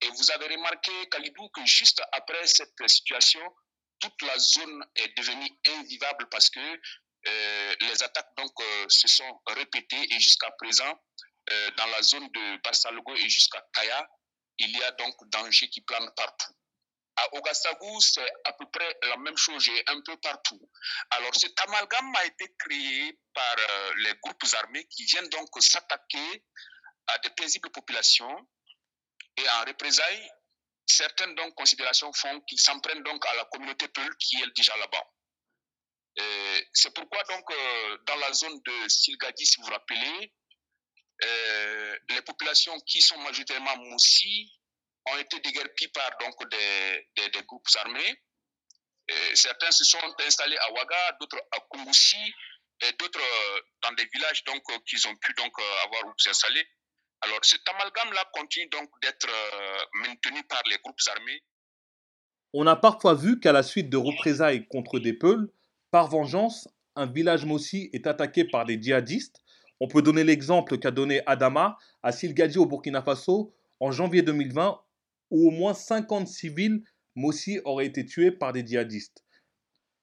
Et 0.00 0.08
vous 0.08 0.30
avez 0.30 0.54
remarqué, 0.54 0.92
Kalidou, 1.10 1.48
que 1.48 1.64
juste 1.66 2.00
après 2.12 2.46
cette 2.46 2.74
situation, 2.86 3.40
toute 4.00 4.22
la 4.22 4.38
zone 4.38 4.84
est 4.94 5.16
devenue 5.16 5.50
invivable 5.66 6.28
parce 6.30 6.50
que 6.50 6.60
euh, 7.26 7.74
les 7.80 8.02
attaques 8.02 8.32
donc 8.36 8.52
euh, 8.60 8.86
se 8.88 9.08
sont 9.08 9.40
répétées 9.46 10.14
et 10.14 10.20
jusqu'à 10.20 10.50
présent, 10.52 11.00
euh, 11.50 11.70
dans 11.76 11.86
la 11.86 12.02
zone 12.02 12.28
de 12.28 12.62
Barsalgo 12.62 13.14
et 13.16 13.28
jusqu'à 13.28 13.64
Kaya, 13.72 14.08
il 14.58 14.70
y 14.70 14.82
a 14.82 14.92
donc 14.92 15.14
danger 15.30 15.68
qui 15.68 15.80
plane 15.80 16.10
partout. 16.16 16.52
À 17.16 17.34
Ogasagou, 17.34 18.00
c'est 18.00 18.30
à 18.44 18.52
peu 18.52 18.66
près 18.70 18.96
la 19.02 19.16
même 19.16 19.36
chose 19.36 19.68
et 19.68 19.82
un 19.88 20.00
peu 20.02 20.16
partout. 20.18 20.67
Alors 21.10 21.34
cet 21.34 21.58
amalgame 21.60 22.14
a 22.16 22.24
été 22.26 22.54
créé 22.58 23.18
par 23.34 23.56
les 23.96 24.14
groupes 24.22 24.44
armés 24.62 24.86
qui 24.86 25.04
viennent 25.04 25.28
donc 25.28 25.48
s'attaquer 25.60 26.44
à 27.08 27.18
des 27.18 27.30
paisibles 27.30 27.70
populations 27.70 28.48
et 29.36 29.48
en 29.48 29.64
représailles, 29.64 30.30
certaines 30.86 31.34
donc 31.34 31.54
considérations 31.54 32.12
font 32.12 32.40
qu'ils 32.42 32.60
s'en 32.60 32.80
prennent 32.80 33.02
donc 33.02 33.24
à 33.26 33.34
la 33.36 33.44
communauté 33.46 33.88
Peul 33.88 34.16
qui 34.18 34.42
est 34.42 34.56
déjà 34.56 34.76
là-bas. 34.76 35.04
C'est 36.72 36.92
pourquoi 36.94 37.22
donc 37.24 37.44
dans 38.06 38.16
la 38.16 38.32
zone 38.32 38.60
de 38.64 38.88
Silgadi, 38.88 39.46
si 39.46 39.60
vous 39.60 39.66
vous 39.66 39.72
rappelez, 39.72 40.32
euh, 41.24 41.98
les 42.10 42.22
populations 42.22 42.78
qui 42.80 43.00
sont 43.00 43.18
majoritairement 43.18 43.76
moussi 43.76 44.52
ont 45.06 45.18
été 45.18 45.40
déguerpies 45.40 45.88
par 45.88 46.10
donc 46.18 46.34
des 46.50 47.42
groupes 47.46 47.68
armés. 47.76 48.22
Certains 49.34 49.70
se 49.70 49.84
sont 49.84 49.98
installés 50.26 50.56
à 50.58 50.72
Ouaga, 50.72 51.16
d'autres 51.20 51.38
à 51.52 51.58
Kungusi, 51.70 52.34
d'autres 52.98 53.20
dans 53.82 53.92
des 53.92 54.06
villages 54.12 54.44
donc 54.44 54.62
qu'ils 54.86 55.06
ont 55.08 55.16
pu 55.16 55.32
donc 55.34 55.52
avoir 55.84 56.06
où 56.06 56.12
s'installer. 56.18 56.66
Alors 57.20 57.38
cet 57.42 57.60
amalgame-là 57.68 58.24
continue 58.32 58.68
donc 58.68 58.90
d'être 59.02 59.28
euh, 59.28 59.84
maintenu 60.06 60.42
par 60.44 60.62
les 60.70 60.76
groupes 60.78 61.00
armés. 61.16 61.42
On 62.52 62.66
a 62.66 62.76
parfois 62.76 63.14
vu 63.14 63.40
qu'à 63.40 63.52
la 63.52 63.62
suite 63.62 63.90
de 63.90 63.96
représailles 63.96 64.66
contre 64.68 64.98
des 64.98 65.12
Peuls, 65.12 65.50
par 65.90 66.08
vengeance, 66.08 66.68
un 66.94 67.06
village 67.06 67.44
Mossi 67.44 67.90
est 67.92 68.06
attaqué 68.06 68.44
par 68.44 68.64
des 68.64 68.80
djihadistes. 68.80 69.42
On 69.80 69.88
peut 69.88 70.02
donner 70.02 70.24
l'exemple 70.24 70.78
qu'a 70.78 70.90
donné 70.90 71.22
Adama 71.26 71.76
à 72.02 72.12
Silgadi 72.12 72.58
au 72.58 72.66
Burkina 72.66 73.02
Faso 73.02 73.54
en 73.80 73.90
janvier 73.90 74.22
2020, 74.22 74.80
où 75.30 75.48
au 75.48 75.50
moins 75.50 75.74
50 75.74 76.26
civils 76.26 76.82
Mossi 77.18 77.60
auraient 77.64 77.86
été 77.86 78.06
tués 78.06 78.30
par 78.30 78.52
des 78.52 78.66
djihadistes. 78.66 79.24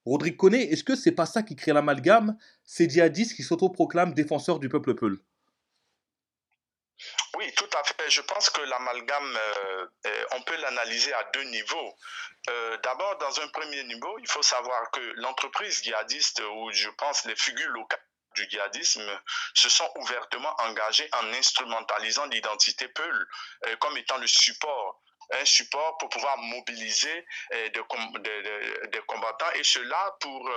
Rodrigue 0.06 0.38
Koné, 0.38 0.72
est-ce 0.72 0.84
que 0.84 0.96
c'est 0.96 1.14
pas 1.14 1.26
ça 1.26 1.42
qui 1.42 1.56
crée 1.56 1.74
l'amalgame, 1.74 2.38
ces 2.64 2.88
djihadistes 2.88 3.36
qui 3.36 3.44
s'autoproclament 3.44 4.14
défenseurs 4.14 4.60
du 4.60 4.70
peuple 4.70 4.94
Peul 4.96 5.18
oui, 7.38 7.52
tout 7.58 7.70
à 7.78 7.84
fait. 7.84 8.10
Je 8.10 8.22
pense 8.22 8.50
que 8.50 8.62
l'amalgame, 8.62 9.38
euh, 10.06 10.26
on 10.32 10.42
peut 10.44 10.56
l'analyser 10.56 11.12
à 11.12 11.24
deux 11.34 11.44
niveaux. 11.44 11.94
Euh, 12.50 12.78
D'abord, 12.78 13.18
dans 13.18 13.42
un 13.42 13.48
premier 13.50 13.84
niveau, 13.84 14.18
il 14.20 14.28
faut 14.30 14.42
savoir 14.42 14.90
que 14.92 15.02
l'entreprise 15.18 15.84
djihadiste, 15.84 16.42
ou 16.56 16.72
je 16.72 16.88
pense 16.92 17.26
les 17.26 17.36
figures 17.36 17.72
locales 17.72 18.00
du 18.36 18.48
djihadisme 18.50 19.22
se 19.54 19.70
sont 19.70 19.90
ouvertement 19.98 20.54
engagées 20.60 21.10
en 21.14 21.34
instrumentalisant 21.34 22.26
l'identité 22.28 22.88
Peul 22.88 23.28
euh, 23.66 23.76
comme 23.78 23.98
étant 23.98 24.18
le 24.18 24.28
support 24.28 25.02
un 25.32 25.46
support 25.46 25.98
pour 25.98 26.10
pouvoir 26.10 26.38
mobiliser 26.38 27.25
des, 27.51 27.70
des, 27.70 29.01
combattants 29.08 29.51
et 29.55 29.63
cela 29.63 30.15
pour 30.20 30.50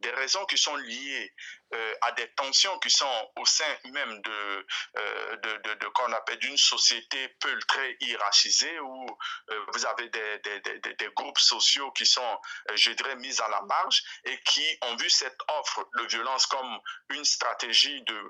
des 0.00 0.10
raisons 0.10 0.44
qui 0.46 0.58
sont 0.58 0.76
liées 0.76 1.32
euh, 1.74 1.94
à 2.00 2.12
des 2.12 2.26
tensions 2.28 2.78
qui 2.78 2.88
sont 2.88 3.30
au 3.36 3.44
sein 3.44 3.76
même 3.92 4.22
de, 4.22 4.66
euh, 4.96 5.36
de, 5.36 5.86
qu'on 5.88 6.10
appelle 6.14 6.38
d'une 6.38 6.56
société 6.56 7.28
peu 7.40 7.58
très 7.66 7.94
hiérarchisée 8.00 8.80
où 8.80 9.06
euh, 9.50 9.64
vous 9.74 9.84
avez 9.84 10.08
des, 10.08 10.38
des, 10.38 10.60
des, 10.94 11.08
groupes 11.14 11.38
sociaux 11.38 11.90
qui 11.90 12.06
sont, 12.06 12.40
je 12.74 12.90
dirais, 12.92 13.16
mis 13.16 13.38
à 13.42 13.48
la 13.48 13.60
marge 13.62 14.02
et 14.24 14.40
qui 14.44 14.78
ont 14.80 14.96
vu 14.96 15.10
cette 15.10 15.38
offre 15.58 15.86
de 15.98 16.06
violence 16.06 16.46
comme 16.46 16.80
une 17.10 17.24
stratégie 17.26 18.00
de, 18.02 18.28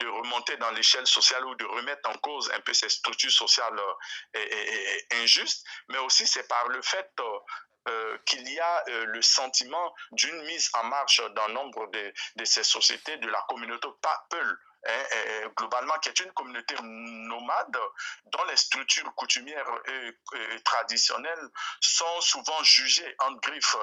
de, 0.00 0.06
remonter 0.06 0.58
dans 0.58 0.70
l'échelle 0.72 1.06
sociale 1.06 1.44
ou 1.46 1.54
de 1.54 1.64
remettre 1.64 2.08
en 2.10 2.18
cause 2.18 2.50
un 2.50 2.60
peu 2.60 2.74
ces 2.74 2.90
structures 2.90 3.32
sociales 3.32 3.80
et 4.76 5.22
injustes, 5.22 5.66
mais 5.88 5.98
aussi 5.98 6.26
c'est 6.26 6.46
par 6.48 6.68
le 6.68 6.82
fait 6.82 7.10
euh, 7.88 8.18
qu'il 8.26 8.48
y 8.50 8.58
a 8.58 8.84
euh, 8.88 9.04
le 9.06 9.22
sentiment 9.22 9.94
d'une 10.10 10.42
mise 10.42 10.70
en 10.74 10.84
marche 10.84 11.22
d'un 11.36 11.48
nombre 11.48 11.86
de, 11.92 12.44
ces 12.44 12.64
sociétés 12.64 13.16
de 13.18 13.28
la 13.28 13.40
communauté 13.48 13.86
Peul 14.28 14.58
hein, 14.86 15.48
globalement, 15.56 15.94
qui 15.98 16.08
est 16.08 16.20
une 16.20 16.32
communauté 16.32 16.74
nomade 16.82 17.78
dont 18.26 18.44
les 18.44 18.56
structures 18.56 19.14
coutumières 19.14 19.66
et, 19.86 20.62
traditionnelles 20.64 21.48
sont 21.80 22.20
souvent 22.20 22.62
jugées 22.62 23.14
en 23.20 23.32
griffe 23.32 23.76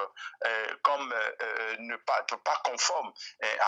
euh, 0.44 0.76
comme 0.82 1.12
euh, 1.12 1.76
ne 1.78 1.96
pas, 1.96 2.22
pas 2.22 2.60
conformes 2.64 3.12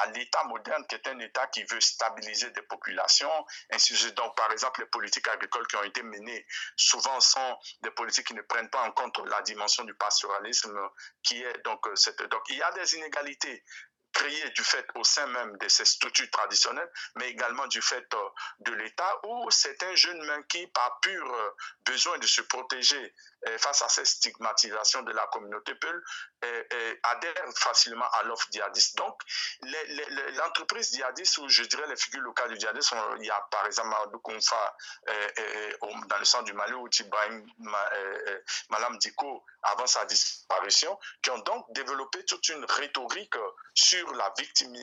à 0.02 0.06
l'État 0.10 0.44
moderne, 0.44 0.84
qui 0.88 0.94
est 0.94 1.08
un 1.08 1.18
État 1.18 1.46
qui 1.48 1.64
veut 1.64 1.80
stabiliser 1.80 2.50
des 2.50 2.62
populations. 2.62 3.46
Ainsi, 3.72 4.12
donc, 4.12 4.36
par 4.36 4.50
exemple, 4.52 4.80
les 4.80 4.86
politiques 4.86 5.28
agricoles 5.28 5.66
qui 5.66 5.76
ont 5.76 5.82
été 5.82 6.02
menées 6.02 6.46
souvent 6.76 7.20
sont 7.20 7.58
des 7.82 7.90
politiques 7.90 8.26
qui 8.26 8.34
ne 8.34 8.42
prennent 8.42 8.70
pas 8.70 8.82
en 8.82 8.92
compte 8.92 9.18
la 9.26 9.42
dimension 9.42 9.84
du 9.84 9.94
pastoralisme, 9.94 10.78
qui 11.22 11.42
est 11.42 11.64
donc 11.64 11.86
cette. 11.94 12.22
Donc, 12.22 12.42
il 12.48 12.56
y 12.56 12.62
a 12.62 12.72
des 12.72 12.96
inégalités 12.96 13.64
créé 14.16 14.48
du 14.50 14.64
fait 14.64 14.86
au 14.94 15.04
sein 15.04 15.26
même 15.26 15.56
de 15.58 15.68
ces 15.68 15.84
structures 15.84 16.30
traditionnelles, 16.30 16.90
mais 17.16 17.28
également 17.28 17.66
du 17.66 17.82
fait 17.82 18.08
de 18.60 18.72
l'État, 18.72 19.20
où 19.24 19.50
certains 19.50 19.94
jeunes 19.94 20.22
mains 20.24 20.42
qui, 20.44 20.66
par 20.68 21.00
pur 21.00 21.24
besoin 21.84 22.16
de 22.18 22.26
se 22.26 22.40
protéger 22.40 23.14
face 23.58 23.82
à 23.82 23.88
cette 23.88 24.06
stigmatisation 24.06 25.02
de 25.02 25.12
la 25.12 25.26
communauté 25.26 25.74
Peul, 25.74 26.02
adhèrent 27.02 27.52
facilement 27.56 28.10
à 28.12 28.22
l'offre 28.22 28.48
djihadiste. 28.50 28.96
Donc, 28.96 29.20
l'entreprise 30.40 30.92
djihadiste, 30.92 31.38
ou 31.38 31.48
je 31.48 31.62
dirais 31.64 31.86
les 31.86 31.96
figures 31.96 32.22
locales 32.22 32.48
du 32.48 32.58
djihadisme, 32.58 32.96
il 33.18 33.26
y 33.26 33.30
a 33.30 33.40
par 33.50 33.66
exemple 33.66 33.94
Amadou 33.94 34.18
Konfa 34.20 34.76
dans 35.82 36.18
le 36.18 36.24
centre 36.24 36.44
du 36.44 36.54
Mali, 36.54 36.72
ou 36.72 36.88
Tibaïm 36.88 37.46
Malam 38.70 38.96
Diko 38.98 39.44
avant 39.62 39.86
sa 39.86 40.04
disparition, 40.06 40.98
qui 41.22 41.30
ont 41.30 41.38
donc 41.40 41.66
développé 41.72 42.24
toute 42.24 42.48
une 42.48 42.64
rhétorique 42.64 43.36
sur 43.74 44.05
la 44.14 44.32
victime, 44.38 44.74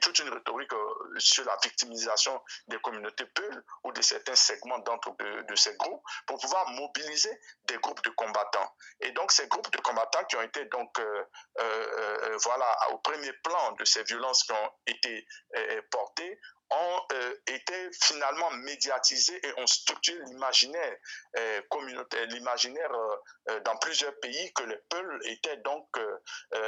toute 0.00 0.18
une 0.18 0.28
rhétorique 0.28 0.72
sur 1.18 1.44
la 1.44 1.56
victimisation 1.62 2.40
des 2.68 2.78
communautés 2.78 3.26
Peul 3.26 3.64
ou 3.84 3.92
de 3.92 4.02
certains 4.02 4.34
segments 4.34 4.78
d'entre 4.80 5.14
de, 5.16 5.42
de, 5.42 5.56
ces 5.56 5.74
groupes 5.76 6.02
pour 6.26 6.38
pouvoir 6.38 6.68
mobiliser 6.70 7.40
des 7.64 7.76
groupes 7.78 8.02
de 8.04 8.10
combattants. 8.10 8.74
Et 9.00 9.10
donc 9.12 9.32
ces 9.32 9.46
groupes 9.48 9.70
de 9.70 9.78
combattants 9.78 10.24
qui 10.24 10.36
ont 10.36 10.42
été 10.42 10.64
donc 10.66 10.98
euh, 10.98 11.24
euh, 11.60 12.36
voilà 12.42 12.90
au 12.90 12.98
premier 12.98 13.32
plan 13.44 13.72
de 13.72 13.84
ces 13.84 14.02
violences 14.04 14.44
qui 14.44 14.52
ont 14.52 14.70
été 14.86 15.26
euh, 15.56 15.82
portées 15.90 16.40
ont 16.70 17.02
euh, 17.12 17.34
été 17.46 17.90
finalement 18.02 18.50
médiatisés 18.50 19.40
et 19.46 19.60
ont 19.60 19.66
structuré 19.66 20.18
l'imaginaire 20.26 20.96
euh, 21.38 21.62
communautaire, 21.70 22.26
l'imaginaire 22.26 22.92
euh, 22.92 23.60
dans 23.60 23.76
plusieurs 23.78 24.14
pays 24.20 24.52
que 24.52 24.64
les 24.64 24.76
Peuls 24.88 25.20
étaient 25.24 25.56
donc 25.58 25.88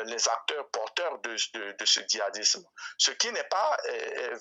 les 0.07 0.29
acteurs 0.29 0.69
porteurs 0.71 1.19
de, 1.21 1.37
ce 1.37 2.01
djihadisme. 2.09 2.65
Ce 2.99 3.11
qui 3.13 3.31
n'est 3.33 3.45
pas 3.45 3.77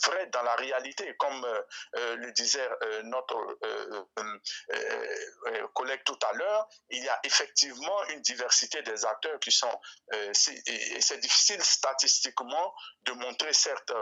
vrai 0.06 0.28
dans 0.28 0.42
la 0.44 0.56
réalité, 0.56 1.16
comme 1.18 1.46
le 1.94 2.32
disait 2.32 2.68
notre 3.04 3.36
collègue 5.74 6.04
tout 6.06 6.20
à 6.30 6.34
l'heure, 6.34 6.68
il 6.90 7.04
y 7.04 7.10
a 7.10 7.20
effectivement 7.24 8.06
une 8.10 8.22
diversité 8.22 8.82
des 8.84 9.06
acteurs 9.06 9.40
qui 9.40 9.52
sont, 9.52 9.80
c'est 10.34 11.20
difficile 11.20 11.62
statistiquement 11.64 12.74
de 13.04 13.12
montrer 13.14 13.54
certes 13.54 13.94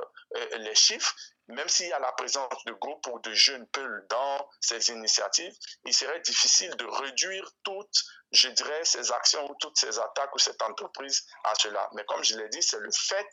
les 0.58 0.76
chiffres, 0.76 1.16
même 1.48 1.70
s'il 1.70 1.88
y 1.88 1.94
a 1.94 2.00
la 2.00 2.12
présence 2.14 2.64
de 2.66 2.74
groupes 2.74 3.08
ou 3.08 3.20
de 3.20 3.34
jeunes 3.34 3.68
peuls 3.68 4.06
dans 4.10 4.50
ces 4.60 4.90
initiatives, 4.90 5.54
il 5.86 5.94
serait 5.94 6.20
difficile 6.22 6.76
de 6.76 6.86
réduire 6.86 7.50
toutes, 7.64 8.04
je 8.32 8.50
dirais, 8.50 8.84
ces 8.84 9.12
actions 9.12 9.50
ou 9.50 9.56
toutes 9.60 9.78
ces 9.78 9.98
attaques 9.98 10.36
ou 10.36 10.40
cette 10.40 10.62
entreprise 10.62 11.26
à 11.44 11.54
cela. 11.56 11.90
Mais 11.94 12.04
comme 12.06 12.24
je 12.24 12.38
l'ai 12.38 12.50
dit, 12.50 12.62
c'est 12.62 12.80
le 12.80 12.92
fait 12.92 13.30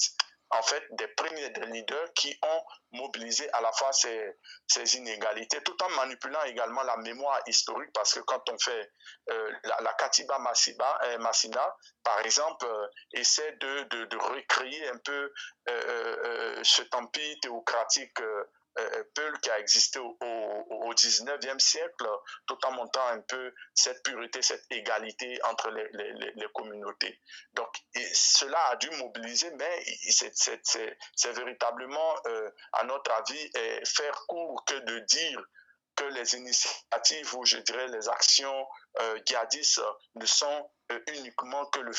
en 0.54 0.62
fait 0.62 0.84
des 0.92 1.08
premiers 1.08 1.50
des 1.50 1.66
leaders 1.66 2.12
qui 2.14 2.38
ont 2.42 2.62
mobilisé 2.92 3.50
à 3.52 3.60
la 3.60 3.72
fois 3.72 3.90
ces, 3.92 4.96
inégalités, 4.96 5.60
tout 5.62 5.76
en 5.82 5.88
manipulant 5.90 6.42
également 6.44 6.82
la 6.84 6.96
mémoire 6.98 7.40
historique, 7.46 7.90
parce 7.92 8.14
que 8.14 8.20
quand 8.20 8.48
on 8.50 8.58
fait 8.58 8.90
euh, 9.30 9.52
la, 9.64 9.92
Katiba 9.94 10.38
Massiba, 10.38 10.98
euh, 11.04 11.18
Massina, 11.18 11.76
par 12.04 12.20
exemple, 12.20 12.66
euh, 12.66 12.86
essaie 13.12 13.52
de, 13.60 14.16
recréer 14.16 14.88
un 14.88 14.98
peu 14.98 15.32
cet 16.62 16.94
empire 16.94 17.36
théocratique 17.42 18.20
Peul 19.14 19.38
qui 19.40 19.50
a 19.50 19.58
existé 19.58 19.98
au, 19.98 20.16
au, 20.20 20.92
19e 20.94 21.58
siècle, 21.58 22.08
tout 22.46 22.58
en 22.66 22.72
montant 22.72 23.06
un 23.08 23.20
peu 23.20 23.54
cette 23.74 24.02
pureté, 24.02 24.42
cette 24.42 24.64
égalité 24.70 25.38
entre 25.44 25.70
les, 25.70 26.46
communautés. 26.54 27.20
Donc, 27.52 27.68
cela 28.12 28.58
a 28.68 28.76
dû 28.76 28.90
mobiliser, 28.90 29.50
mais 29.52 29.84
c'est 30.10 31.32
véritablement, 31.32 32.14
euh, 32.26 32.50
à 32.72 32.84
notre 32.84 33.10
avis, 33.12 33.50
faire 33.84 34.24
court 34.26 34.64
que 34.64 34.74
de 34.74 34.98
dire 35.00 35.40
que 35.96 36.04
les 36.04 36.34
initiatives 36.34 37.34
ou 37.36 37.44
je 37.44 37.58
dirais 37.58 37.88
les 37.88 38.08
actions 38.08 38.66
euh, 39.00 39.18
ne 40.14 40.26
sont 40.26 40.70
euh, 40.92 41.00
uniquement 41.08 41.66
que 41.66 41.80
le, 41.80 41.92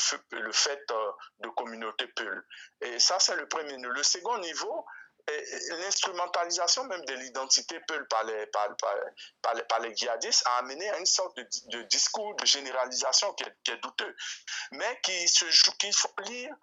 fait 0.52 0.90
euh, 0.90 1.12
de 1.40 1.48
communautés 1.50 2.06
Peul. 2.08 2.46
Et 2.82 2.98
ça, 2.98 3.18
c'est 3.18 3.36
le 3.36 3.48
premier 3.48 3.76
niveau. 3.76 3.90
Le 3.90 4.02
second 4.02 4.38
niveau, 4.38 4.86
l'instrumentalisation 5.70 6.84
même 6.84 7.04
de 7.04 7.14
l'identité 7.14 7.80
Peul 7.88 8.06
par 8.08 8.24
les, 8.24 8.46
par, 8.46 8.68
a 9.42 10.58
amené 10.58 10.88
à 10.90 10.98
une 10.98 11.06
sorte 11.06 11.36
de, 11.36 11.82
discours 11.82 12.34
de 12.36 12.46
généralisation 12.46 13.32
qui 13.34 13.44
est, 13.44 13.76
douteux, 13.82 14.14
mais 14.72 15.00
qui 15.02 15.28
se 15.28 15.50
joue, 15.50 15.72
qu'il 15.72 15.94
faut 15.94 16.14
lire, 16.24 16.54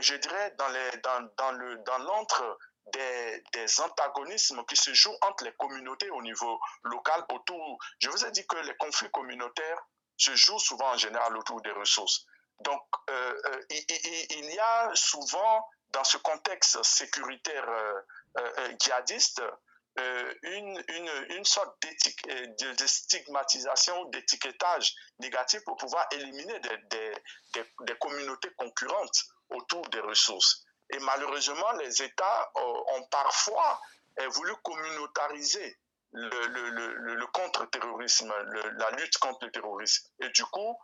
je 0.00 0.14
dirais, 0.14 0.54
dans, 0.56 1.98
l'entre 1.98 2.58
des, 2.86 3.80
antagonismes 3.80 4.64
qui 4.66 4.76
se 4.76 4.92
jouent 4.94 5.16
entre 5.22 5.44
les 5.44 5.52
communautés 5.52 6.10
au 6.10 6.22
niveau 6.22 6.60
local 6.84 7.24
autour. 7.32 7.78
Je 8.00 8.08
vous 8.10 8.24
ai 8.24 8.30
dit 8.30 8.46
que 8.46 8.56
les 8.56 8.76
conflits 8.76 9.10
communautaires 9.10 9.82
se 10.16 10.34
jouent 10.34 10.58
souvent 10.58 10.92
en 10.92 10.96
général 10.96 11.36
autour 11.36 11.60
des 11.62 11.72
ressources. 11.72 12.26
Donc, 12.60 12.82
euh, 13.08 13.42
euh, 13.46 13.64
il, 13.70 14.52
y 14.52 14.58
a 14.58 14.90
souvent 14.94 15.66
dans 15.92 16.04
ce 16.04 16.16
contexte 16.18 16.82
sécuritaire 16.82 17.68
euh, 17.68 18.00
euh, 18.38 18.52
euh, 18.58 18.72
djihadiste, 18.78 19.42
une, 20.42 20.82
une, 20.88 21.10
une, 21.30 21.44
sorte 21.44 21.76
de, 21.82 22.74
de, 22.74 22.86
stigmatisation, 22.86 24.04
d'étiquetage 24.06 24.94
négatif 25.18 25.62
pour 25.64 25.76
pouvoir 25.76 26.06
éliminer 26.12 26.58
des, 26.60 26.78
des, 26.90 27.64
des, 27.82 27.98
communautés 27.98 28.50
concurrentes 28.56 29.24
autour 29.50 29.86
des 29.90 30.00
ressources. 30.00 30.64
Et 30.90 30.98
malheureusement, 31.00 31.72
les 31.72 32.02
États 32.02 32.50
ont 32.54 33.02
parfois 33.10 33.78
voulu 34.28 34.54
communautariser 34.62 35.78
le, 36.12 36.46
le, 36.46 36.70
le, 36.70 37.14
le 37.16 37.26
contre-terrorisme, 37.26 38.32
la 38.78 38.90
lutte 38.92 39.18
contre 39.18 39.44
le 39.44 39.50
terrorisme. 39.52 40.08
Et 40.22 40.30
du 40.30 40.44
coup, 40.46 40.78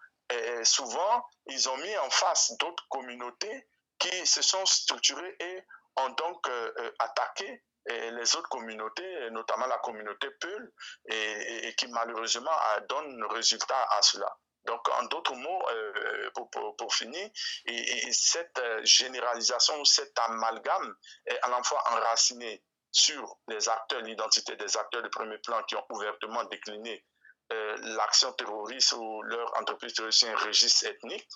souvent, 0.64 1.24
ils 1.46 1.68
ont 1.70 1.76
mis 1.78 1.96
en 1.98 2.11
face 2.11 2.52
d'autres 2.59 2.87
communautés 2.90 3.66
qui 4.07 4.27
se 4.27 4.42
sont 4.42 4.64
structurés 4.66 5.37
et 5.40 5.62
ont 5.97 6.11
donc 6.11 6.49
euh, 6.49 6.73
euh, 6.79 6.90
attaqué 6.99 7.62
les 7.88 8.35
autres 8.35 8.49
communautés, 8.49 9.31
notamment 9.31 9.66
la 9.66 9.79
communauté 9.79 10.29
Peul, 10.40 10.73
et, 11.05 11.73
qui 11.79 11.87
malheureusement 11.87 12.51
donne 12.88 13.25
résultat 13.31 13.81
à 13.92 14.03
cela. 14.03 14.27
Donc, 14.64 14.88
en 14.88 15.05
d'autres 15.05 15.37
mots, 15.37 15.62
euh, 15.71 16.31
pour, 16.35 16.51
pour, 16.77 16.92
finir, 16.92 17.31
et, 17.66 18.12
cette 18.12 18.61
généralisation, 18.83 19.85
cet 19.85 20.19
amalgame 20.19 20.97
est 21.27 21.38
à 21.42 21.49
la 21.49 21.62
fois 21.62 21.81
enraciné 21.92 22.61
sur 22.90 23.38
les 23.47 23.69
acteurs, 23.69 24.01
l'identité 24.01 24.57
des 24.57 24.77
acteurs 24.77 25.05
de 25.05 25.09
premier 25.09 25.38
plan 25.38 25.62
qui 25.62 25.77
ont 25.77 25.87
ouvertement 25.90 26.42
décliné 26.47 27.07
l'action 27.51 28.33
terroriste 28.33 28.95
ou 28.95 29.23
leur 29.23 29.57
entreprise 29.61 29.95
terroriste 29.95 30.25
un 30.25 30.35
registre 30.35 30.87
ethnique, 30.87 31.29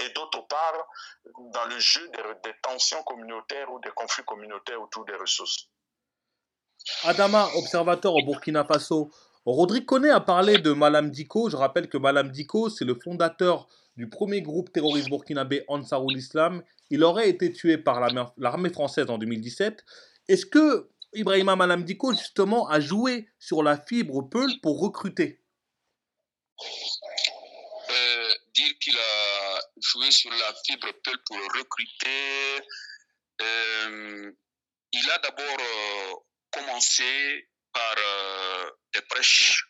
et 0.00 0.10
d'autre 0.14 0.46
part 0.48 0.86
dans 1.52 1.64
le 1.66 1.78
jeu 1.78 2.08
des, 2.44 2.52
tensions 2.62 3.02
communautaires 3.04 3.72
ou 3.72 3.80
des 3.80 3.90
conflits 3.94 4.24
communautaires 4.24 4.80
autour 4.80 5.04
des 5.04 5.14
ressources. 5.14 5.68
Adama, 7.04 7.48
observateur 7.56 8.14
au 8.14 8.24
Burkina 8.24 8.64
Faso, 8.64 9.10
Rodrigue 9.44 9.86
Koné 9.86 10.10
a 10.10 10.20
parlé 10.20 10.58
de 10.58 10.72
Malam 10.72 11.10
Diko. 11.10 11.50
Je 11.50 11.56
rappelle 11.56 11.88
que 11.88 11.98
Malam 11.98 12.30
Diko, 12.30 12.68
c'est 12.68 12.84
le 12.84 12.98
fondateur 13.02 13.68
du 13.96 14.08
premier 14.08 14.42
groupe 14.42 14.72
terroriste 14.72 15.08
burkinabé 15.08 15.64
Ansarul 15.68 16.16
Islam. 16.16 16.62
Il 16.90 17.02
aurait 17.04 17.28
été 17.28 17.52
tué 17.52 17.78
par 17.78 18.00
l'armée 18.36 18.70
française 18.70 19.08
en 19.08 19.18
2017. 19.18 19.84
Est-ce 20.28 20.46
que 20.46 20.90
Ibrahima 21.12 21.56
Malam 21.56 21.84
Diko, 21.84 22.12
justement, 22.12 22.68
a 22.68 22.80
joué 22.80 23.28
sur 23.38 23.62
la 23.62 23.78
fibre 23.78 24.22
Peul 24.22 24.50
pour 24.62 24.80
recruter? 24.80 25.40
Euh, 27.90 28.28
Dire 28.54 28.78
qu'il 28.80 28.96
a 28.96 29.25
jouer 29.82 30.10
sur 30.10 30.30
la 30.30 30.54
fibre 30.66 30.92
Peul 31.02 31.18
pour 31.24 31.38
recruter. 31.54 32.60
Euh, 33.40 34.32
il 34.92 35.10
a 35.10 35.18
d'abord 35.18 35.60
euh, 35.60 36.14
commencé 36.50 37.48
par 37.72 37.94
euh, 37.98 38.70
des 38.94 39.02
prêches 39.02 39.64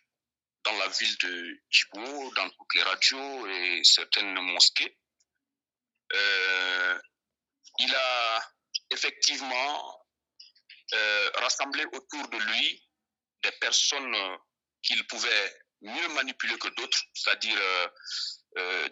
dans 0.64 0.76
la 0.78 0.88
ville 0.88 1.18
de 1.18 1.60
Djibou, 1.70 2.32
dans 2.34 2.48
toutes 2.50 2.74
les 2.74 2.82
radios 2.82 3.46
et 3.46 3.80
certaines 3.84 4.34
mosquées. 4.40 4.96
il 7.78 7.94
a 7.94 8.40
effectivement 8.90 10.02
rassemblé 11.34 11.84
autour 11.92 12.28
de 12.28 12.38
lui 12.38 12.88
des 13.42 13.52
personnes 13.60 14.16
qu'il 14.82 15.06
pouvait 15.06 15.60
mieux 15.82 16.08
manipuler 16.14 16.58
que 16.58 16.68
d'autres, 16.68 17.02
c'est-à-dire 17.14 17.60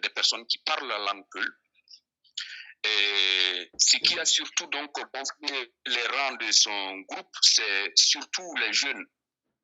des 0.01 0.09
personnes 0.09 0.45
qui 0.47 0.59
parlent 0.59 0.87
la 0.87 0.99
langue 0.99 1.25
Peul. 1.31 1.57
Ce 3.77 3.97
qui 3.97 4.19
a 4.19 4.25
surtout 4.25 4.67
donc 4.67 4.91
gonflé 4.93 5.73
les 5.85 6.07
rangs 6.07 6.35
de 6.35 6.51
son 6.51 6.99
groupe, 7.01 7.35
c'est 7.41 7.91
surtout 7.95 8.55
les 8.57 8.73
jeunes 8.73 9.05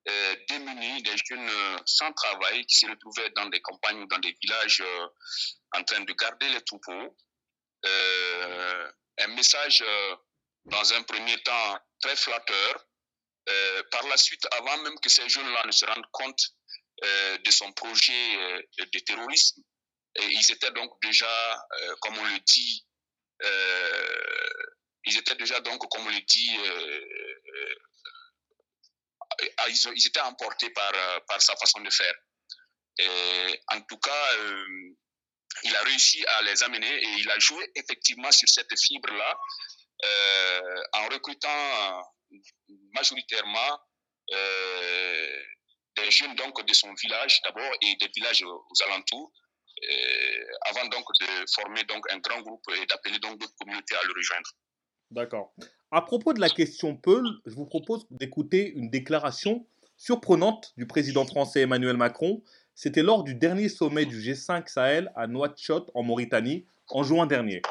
euh, 0.08 0.36
démunis, 0.50 1.04
des 1.04 1.16
jeunes 1.30 1.48
euh, 1.48 1.78
sans 1.86 2.12
travail 2.14 2.66
qui 2.66 2.78
se 2.78 2.88
retrouvaient 2.88 3.30
dans 3.36 3.46
des 3.50 3.62
campagnes 3.62 4.08
dans 4.08 4.18
des 4.18 4.36
villages 4.42 4.84
en 5.74 5.84
train 5.84 6.02
de 6.02 6.14
garder 6.14 6.50
les 6.50 6.62
troupeaux. 6.62 7.16
un 7.84 9.28
message 9.36 9.84
dans 10.66 10.94
un 10.94 11.04
premier 11.04 11.38
temps 11.44 11.80
très 12.02 12.16
flatteur. 12.16 12.86
par 13.92 14.08
la 14.08 14.18
suite, 14.18 14.48
avant 14.52 14.78
même 14.84 15.00
que 15.00 15.10
ces 15.10 15.28
jeunes-là 15.30 15.66
ne 15.66 15.72
se 15.72 15.86
rendent 15.86 16.12
compte 16.12 16.42
de 17.46 17.52
son 17.52 17.72
projet 17.74 18.68
de 18.78 19.00
terrorisme, 19.00 19.62
ils 20.20 20.52
étaient 20.52 20.72
donc 20.72 20.92
déjà, 21.02 21.66
euh, 21.82 21.96
comme 22.02 22.18
on 22.18 22.26
le 22.26 22.40
dit, 22.40 22.86
euh, 23.44 24.50
ils 25.06 25.18
étaient 25.18 25.36
déjà 25.36 25.60
donc, 25.62 25.82
comme 25.90 26.06
on 26.06 26.10
le 26.10 26.22
dit, 26.22 26.58
euh, 26.58 27.76
ils, 29.70 29.92
ils, 29.96 30.08
étaient 30.08 30.22
emportés 30.22 30.70
par, 30.72 30.92
par 31.28 31.42
sa 31.42 31.56
façon 31.56 31.80
de 31.82 31.90
faire. 31.90 32.14
En 33.70 33.82
tout 33.82 33.98
cas, 33.98 34.38
il 35.64 35.76
a 35.76 35.82
réussi 35.84 36.24
à 36.26 36.42
les 36.44 36.62
amener 36.64 36.94
et 36.94 37.10
il 37.20 37.32
a 37.32 37.40
joué 37.40 37.72
effectivement 37.76 38.32
sur 38.32 38.48
cette 38.48 38.78
fibre-là 38.80 39.40
en 40.94 41.08
recrutant 41.08 42.04
majoritairement 42.94 43.80
des 44.28 46.12
jeunes 46.12 46.36
donc 46.36 46.64
de 46.64 46.74
son 46.74 46.94
village 46.94 47.42
d'abord 47.44 47.74
et 47.82 47.96
des 47.96 48.08
villages 48.10 48.44
aux 48.44 48.84
alentours 48.86 49.32
avant 50.70 50.88
donc 50.90 51.06
de 51.20 51.52
former 51.54 51.84
donc 51.86 52.06
un 52.12 52.20
grand 52.20 52.42
groupe 52.42 52.64
et 52.82 52.86
d'appeler 52.86 53.20
donc 53.20 53.40
d'autres 53.40 53.56
communautés 53.60 53.96
à 53.96 54.06
le 54.06 54.14
rejoindre. 54.16 54.50
D'accord. 55.12 55.54
À 55.92 56.02
propos 56.02 56.34
de 56.34 56.40
la 56.40 56.50
question 56.50 56.96
Peul, 56.96 57.26
je 57.46 57.54
vous 57.54 57.66
propose 57.66 58.06
d'écouter 58.12 58.72
une 58.76 58.90
déclaration 58.90 59.66
surprenante 59.98 60.74
du 60.78 60.88
président 60.88 61.26
français 61.26 61.62
Emmanuel 61.62 61.98
Macron. 61.98 62.42
C'était 62.76 63.04
lors 63.04 63.24
du 63.24 63.36
dernier 63.36 63.70
sommet 63.70 64.06
du 64.06 64.20
G5 64.20 64.68
Sahel 64.68 65.12
à 65.16 65.28
Nouakchott 65.28 65.92
en 65.94 66.04
Mauritanie 66.04 66.66
en 66.90 67.04
juin 67.04 67.26
dernier. 67.26 67.62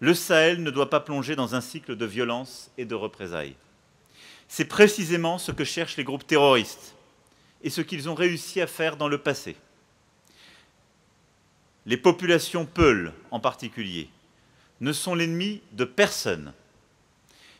Le 0.00 0.14
Sahel 0.14 0.62
ne 0.62 0.70
doit 0.70 0.90
pas 0.90 1.00
plonger 1.00 1.36
dans 1.36 1.54
un 1.54 1.60
cycle 1.60 1.96
de 1.96 2.04
violence 2.04 2.70
et 2.76 2.84
de 2.84 2.94
représailles. 2.94 3.56
C'est 4.48 4.66
précisément 4.66 5.38
ce 5.38 5.52
que 5.52 5.64
cherchent 5.64 5.96
les 5.96 6.04
groupes 6.04 6.26
terroristes 6.26 6.94
et 7.62 7.70
ce 7.70 7.80
qu'ils 7.80 8.08
ont 8.08 8.14
réussi 8.14 8.60
à 8.60 8.66
faire 8.66 8.96
dans 8.96 9.08
le 9.08 9.18
passé. 9.18 9.56
Les 11.86 11.96
populations 11.96 12.64
Peuls 12.64 13.12
en 13.30 13.40
particulier 13.40 14.08
ne 14.80 14.92
sont 14.92 15.14
l'ennemi 15.14 15.60
de 15.72 15.84
personne. 15.84 16.52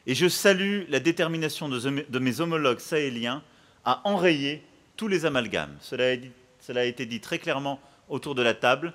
Et 0.06 0.14
je 0.14 0.28
salue 0.28 0.82
la 0.88 1.00
détermination 1.00 1.68
de, 1.68 2.18
mes 2.18 2.40
homologues 2.40 2.80
sahéliens 2.80 3.42
à 3.84 4.00
enrayer 4.08 4.62
tous 4.96 5.08
les 5.08 5.26
amalgames. 5.26 5.76
Cela 5.80 6.12
a, 6.12 6.16
cela 6.60 6.82
a 6.82 6.84
été 6.84 7.06
dit 7.06 7.20
très 7.20 7.38
clairement 7.38 7.80
autour 8.08 8.34
de 8.34 8.42
la 8.42 8.54
table. 8.54 8.92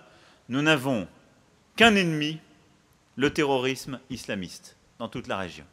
Nous 0.49 0.61
n'avons 0.61 1.07
qu'un 1.75 1.95
ennemi, 1.95 2.39
le 3.15 3.31
terrorisme 3.31 3.99
islamiste, 4.09 4.77
dans 4.97 5.09
toute 5.09 5.27
la 5.27 5.37
région. 5.37 5.65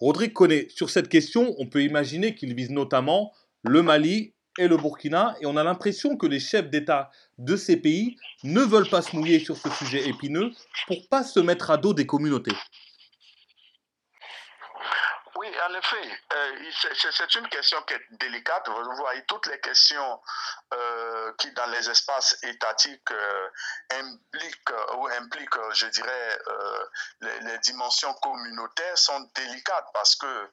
Rodrigue 0.00 0.32
connaît 0.32 0.66
sur 0.70 0.88
cette 0.90 1.08
question, 1.08 1.54
on 1.58 1.66
peut 1.66 1.82
imaginer 1.82 2.34
qu'il 2.34 2.54
vise 2.54 2.70
notamment 2.70 3.32
le 3.62 3.82
Mali 3.82 4.32
et 4.60 4.68
le 4.68 4.76
Burkina, 4.76 5.34
et 5.40 5.46
on 5.46 5.56
a 5.56 5.64
l'impression 5.64 6.16
que 6.16 6.26
les 6.26 6.38
chefs 6.38 6.68
d'État 6.68 7.10
de 7.38 7.56
ces 7.56 7.78
pays 7.78 8.16
ne 8.44 8.60
veulent 8.60 8.88
pas 8.88 9.00
se 9.00 9.16
mouiller 9.16 9.38
sur 9.38 9.56
ce 9.56 9.70
sujet 9.70 10.06
épineux 10.06 10.50
pour 10.86 11.08
pas 11.08 11.24
se 11.24 11.40
mettre 11.40 11.70
à 11.70 11.78
dos 11.78 11.94
des 11.94 12.06
communautés. 12.06 12.54
En 15.58 15.74
effet, 15.74 16.20
euh, 16.32 16.70
c'est 17.00 17.34
une 17.34 17.48
question 17.48 17.82
qui 17.82 17.94
est 17.94 18.06
délicate. 18.12 18.68
Vous 18.68 18.96
voyez, 18.96 19.24
toutes 19.26 19.46
les 19.46 19.58
questions 19.60 20.20
euh, 20.72 21.32
qui, 21.38 21.50
dans 21.52 21.66
les 21.66 21.90
espaces 21.90 22.36
étatiques, 22.42 23.10
euh, 23.10 23.48
impliquent 23.92 24.70
ou 24.96 25.06
impliquent, 25.08 25.72
je 25.72 25.86
dirais, 25.86 26.38
les, 27.20 27.58
dimensions 27.58 28.14
communautaires 28.14 28.96
sont 28.96 29.28
délicates 29.34 29.88
parce 29.92 30.16
que 30.16 30.50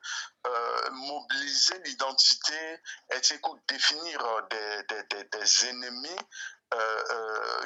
mobiliser 0.92 1.80
l'identité 1.86 2.82
et 3.12 3.22
définir 3.68 4.20
des, 4.50 4.84
des, 4.84 5.24
des 5.24 5.66
ennemis, 5.68 6.20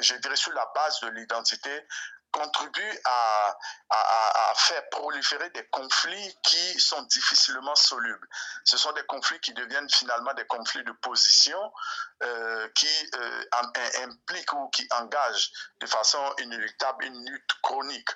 je 0.00 0.14
dirais, 0.16 0.36
sur 0.36 0.52
la 0.52 0.70
base 0.74 1.00
de 1.00 1.08
l'identité, 1.08 1.86
contribue 2.32 2.98
à, 3.04 3.56
à, 3.90 4.54
faire 4.56 4.88
proliférer 4.90 5.50
des 5.50 5.64
conflits 5.66 6.38
qui 6.42 6.80
sont 6.80 7.02
difficilement 7.02 7.74
solubles. 7.74 8.26
Ce 8.64 8.76
sont 8.76 8.92
des 8.92 9.04
conflits 9.04 9.40
qui 9.40 9.52
deviennent 9.52 9.88
finalement 9.90 10.34
des 10.34 10.44
conflits 10.46 10.84
de 10.84 10.92
position 10.92 11.72
euh, 12.22 12.68
qui 12.74 13.10
euh, 13.16 13.44
impliquent 14.02 14.52
ou 14.52 14.68
qui 14.68 14.86
engagent 14.92 15.50
de 15.80 15.86
façon 15.86 16.22
inéluctable 16.38 17.04
une 17.04 17.30
lutte 17.30 17.50
chronique. 17.62 18.10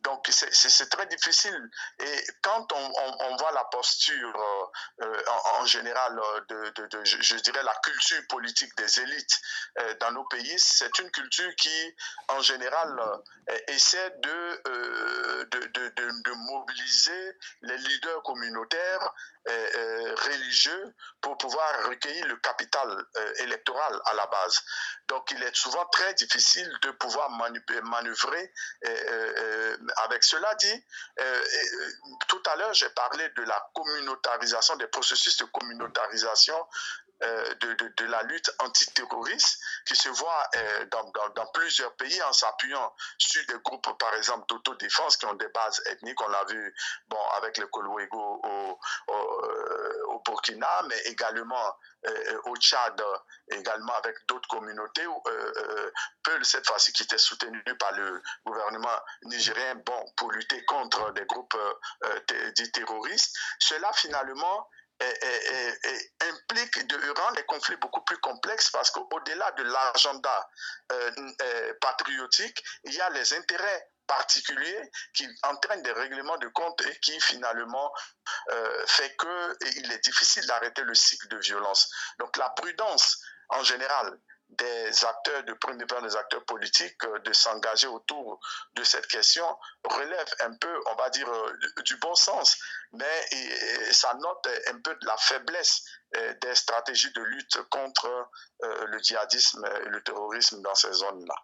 Donc 0.00 0.28
c'est 0.30 0.88
très 0.90 1.06
difficile. 1.06 1.70
Et 2.00 2.24
quand 2.42 2.72
on, 2.72 2.92
on, 3.20 3.36
voit 3.36 3.52
la 3.52 3.62
posture 3.64 4.72
euh, 5.00 5.22
en, 5.60 5.64
général 5.64 6.20
de, 6.48 6.70
de, 6.70 6.86
de 6.86 7.04
je, 7.04 7.36
dirais, 7.36 7.62
la 7.62 7.74
culture 7.84 8.20
politique 8.28 8.76
des 8.76 9.00
élites 9.00 9.40
dans 10.00 10.10
nos 10.10 10.24
pays, 10.24 10.58
c'est 10.58 10.98
une 10.98 11.10
culture 11.12 11.54
qui, 11.54 11.96
en 12.28 12.40
général, 12.40 13.22
essaie 13.68 14.10
de, 14.18 14.62
euh, 14.68 15.44
de, 15.50 15.58
de, 15.58 15.88
de, 15.88 16.32
mobiliser 16.32 17.36
les 17.62 17.76
leaders 17.76 18.22
communautaires 18.22 19.12
euh, 19.48 19.68
euh, 19.74 20.14
religieux 20.14 20.94
pour 21.20 21.36
pouvoir 21.38 21.88
recueillir 21.88 22.26
le 22.26 22.36
capital 22.36 23.04
électoral 23.38 24.00
à 24.06 24.14
la 24.14 24.26
base. 24.26 24.60
Donc 25.08 25.30
il 25.30 25.42
est 25.42 25.54
souvent 25.54 25.84
très 25.86 26.14
difficile 26.14 26.70
de 26.82 26.90
pouvoir 26.92 27.30
manœuvrer 27.30 28.52
avec 30.04 30.24
cela 30.24 30.54
dit. 30.56 30.84
tout 32.28 32.42
à 32.46 32.56
l'heure, 32.56 32.74
j'ai 32.74 32.88
parlé 32.90 33.28
de 33.30 33.42
la 33.42 33.70
communautarisation, 33.74 34.76
des 34.76 34.86
processus 34.88 35.36
de 35.38 35.44
communautarisation 35.44 36.56
de, 37.22 37.74
de, 37.74 37.92
de, 37.96 38.04
la 38.06 38.22
lutte 38.24 38.50
antiterroriste 38.58 39.60
qui 39.86 39.94
se 39.94 40.08
voit 40.08 40.48
euh, 40.56 40.84
dans, 40.86 41.12
dans, 41.34 41.46
plusieurs 41.52 41.92
pays 41.94 42.20
en 42.22 42.32
s'appuyant 42.32 42.92
sur 43.18 43.44
des 43.46 43.58
groupes, 43.64 43.96
par 43.98 44.14
exemple, 44.14 44.44
d'autodéfense 44.48 45.16
qui 45.16 45.26
ont 45.26 45.34
des 45.34 45.48
bases 45.48 45.82
ethniques. 45.86 46.20
On 46.20 46.28
l'a 46.28 46.44
vu 46.44 46.74
bon, 47.08 47.20
avec 47.36 47.58
le 47.58 47.66
Kolwego 47.68 48.40
au, 48.42 48.78
au, 49.08 49.14
euh, 49.14 50.18
Burkina, 50.24 50.82
mais 50.88 50.98
également 51.06 51.76
au 52.46 52.56
Tchad, 52.56 53.00
également 53.50 53.94
avec 53.94 54.16
d'autres 54.26 54.48
communautés. 54.48 55.06
Peul, 56.24 56.44
cette 56.44 56.66
fois-ci, 56.66 56.92
qui 56.92 57.04
était 57.04 57.18
soutenu 57.18 57.62
par 57.78 57.92
le 57.92 58.20
gouvernement 58.44 59.00
nigérien 59.22 59.76
bon, 59.76 60.04
pour 60.16 60.32
lutter 60.32 60.64
contre 60.64 61.12
des 61.12 61.24
groupes 61.26 61.56
dits 62.56 62.72
terroristes. 62.72 63.36
Cela, 63.60 63.92
finalement, 63.92 64.68
implique 66.20 66.86
de 66.86 67.20
rendre 67.20 67.36
les 67.36 67.44
conflits 67.44 67.76
beaucoup 67.76 68.02
plus 68.02 68.18
complexes 68.18 68.70
parce 68.70 68.90
qu'au-delà 68.90 69.50
de 69.52 69.62
l'agenda 69.64 70.48
euh, 70.92 71.10
euh, 71.42 71.74
patriotique, 71.80 72.62
il 72.84 72.94
y 72.94 73.00
a 73.00 73.10
les 73.10 73.34
intérêts 73.34 73.88
particuliers 74.06 74.90
qui 75.14 75.26
entraînent 75.44 75.82
des 75.82 75.92
règlements 75.92 76.36
de 76.38 76.48
compte 76.48 76.80
et 76.82 77.00
qui 77.00 77.18
finalement 77.20 77.92
euh, 78.50 78.86
fait 78.86 79.16
qu'il 79.16 79.92
est 79.92 80.04
difficile 80.04 80.46
d'arrêter 80.46 80.82
le 80.82 80.94
cycle 80.94 81.28
de 81.28 81.38
violence. 81.38 81.90
Donc 82.18 82.36
la 82.36 82.50
prudence 82.50 83.22
en 83.48 83.62
général 83.62 84.18
des 84.58 85.04
acteurs 85.04 85.44
de 85.44 85.52
premier 85.54 85.86
plan, 85.86 86.02
des 86.02 86.16
acteurs 86.16 86.44
politiques, 86.44 87.02
euh, 87.04 87.18
de 87.20 87.32
s'engager 87.32 87.86
autour 87.86 88.40
de 88.74 88.84
cette 88.84 89.06
question 89.06 89.44
relève 89.84 90.34
un 90.40 90.54
peu, 90.54 90.72
on 90.90 90.94
va 90.96 91.10
dire, 91.10 91.28
euh, 91.28 91.82
du 91.84 91.96
bon 91.96 92.14
sens, 92.14 92.58
mais 92.92 93.26
ça 93.90 94.14
note 94.14 94.48
un 94.68 94.80
peu 94.80 94.94
de 94.94 95.06
la 95.06 95.16
faiblesse 95.16 95.84
euh, 96.16 96.34
des 96.40 96.54
stratégies 96.54 97.12
de 97.12 97.22
lutte 97.22 97.62
contre 97.70 98.08
le 98.62 98.98
djihadisme 98.98 99.66
et 99.84 99.88
le 99.88 100.02
terrorisme 100.02 100.62
dans 100.62 100.74
ces 100.74 100.92
zones-là. 100.92 101.34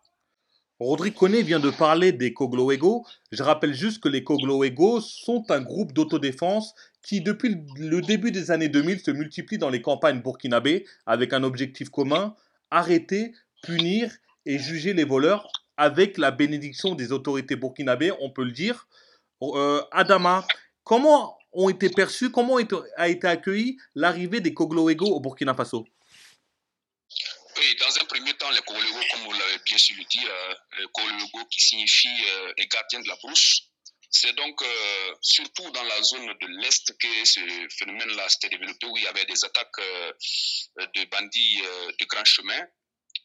Rodrigue 0.81 1.15
Connet 1.15 1.43
vient 1.43 1.59
de 1.59 1.71
parler 1.71 2.13
des 2.13 2.33
Cogloego. 2.33 3.05
Je 3.33 3.43
rappelle 3.43 3.75
juste 3.75 4.01
que 4.01 4.09
les 4.09 4.23
Cogloego 4.23 5.01
sont 5.01 5.45
un 5.49 5.61
groupe 5.61 5.93
d'autodéfense 5.93 6.73
qui, 7.03 7.21
depuis 7.21 7.57
le 7.77 8.01
début 8.01 8.31
des 8.31 8.53
années 8.53 8.69
2000, 8.69 9.01
se 9.01 9.11
multiplie 9.11 9.59
dans 9.59 9.71
les 9.71 9.83
campagnes 9.83 10.23
burkinabées 10.23 10.87
avec 11.05 11.33
un 11.33 11.43
objectif 11.43 11.89
commun, 11.89 12.37
arrêter, 12.71 13.33
punir 13.63 14.11
et 14.47 14.59
juger 14.59 14.95
les 14.95 15.05
voleurs 15.05 15.51
avec 15.77 16.19
la 16.19 16.31
bénédiction 16.31 16.95
des 16.95 17.13
autorités 17.13 17.57
burkinabées, 17.57 18.13
on 18.21 18.31
peut 18.31 18.45
le 18.45 18.53
dire. 18.53 18.89
Euh, 19.43 19.83
Adama, 19.93 20.47
comment 20.83 21.39
ont 21.53 21.69
été 21.69 21.89
perçus, 21.89 22.31
comment 22.31 22.57
a 22.97 23.09
été 23.09 23.27
accueilli 23.27 23.79
l'arrivée 23.95 24.41
des 24.41 24.53
Kogloego 24.53 25.07
au 25.07 25.21
Burkina 25.21 25.55
Faso? 25.55 25.87
Oui, 27.57 27.77
dans 27.81 28.03
un 28.03 28.05
premier 28.07 28.35
temps, 28.35 28.51
les 28.51 28.61
Kogloego, 28.61 28.99
comme 29.13 29.21
vous 29.23 29.33
l'avez 29.33 29.59
bien 29.65 29.77
le 29.97 30.05
dire, 30.05 30.29
euh, 30.81 30.87
Kogloego 30.93 31.45
qui 31.51 31.61
signifie 31.61 32.09
euh, 32.09 32.53
les 32.59 32.67
gardiens 32.67 33.01
de 33.01 33.09
la 33.09 33.17
brousse, 33.17 33.68
c'est 34.11 34.35
donc 34.37 34.63
euh, 34.63 35.15
surtout 35.21 35.71
dans 35.71 35.83
la 35.83 36.03
zone 36.03 36.27
de 36.27 36.47
l'Est 36.61 36.97
que 36.99 37.25
ce 37.25 37.41
phénomène-là 37.79 38.29
s'était 38.29 38.49
développé, 38.49 38.87
où 38.87 38.97
il 38.97 39.03
y 39.03 39.07
avait 39.07 39.27
des 39.27 39.45
attaques 39.45 39.79
euh, 39.81 40.13
de 40.95 41.05
bandits 41.05 41.61
euh, 41.63 41.93
de 41.99 42.05
grand 42.07 42.25
chemin. 42.25 42.67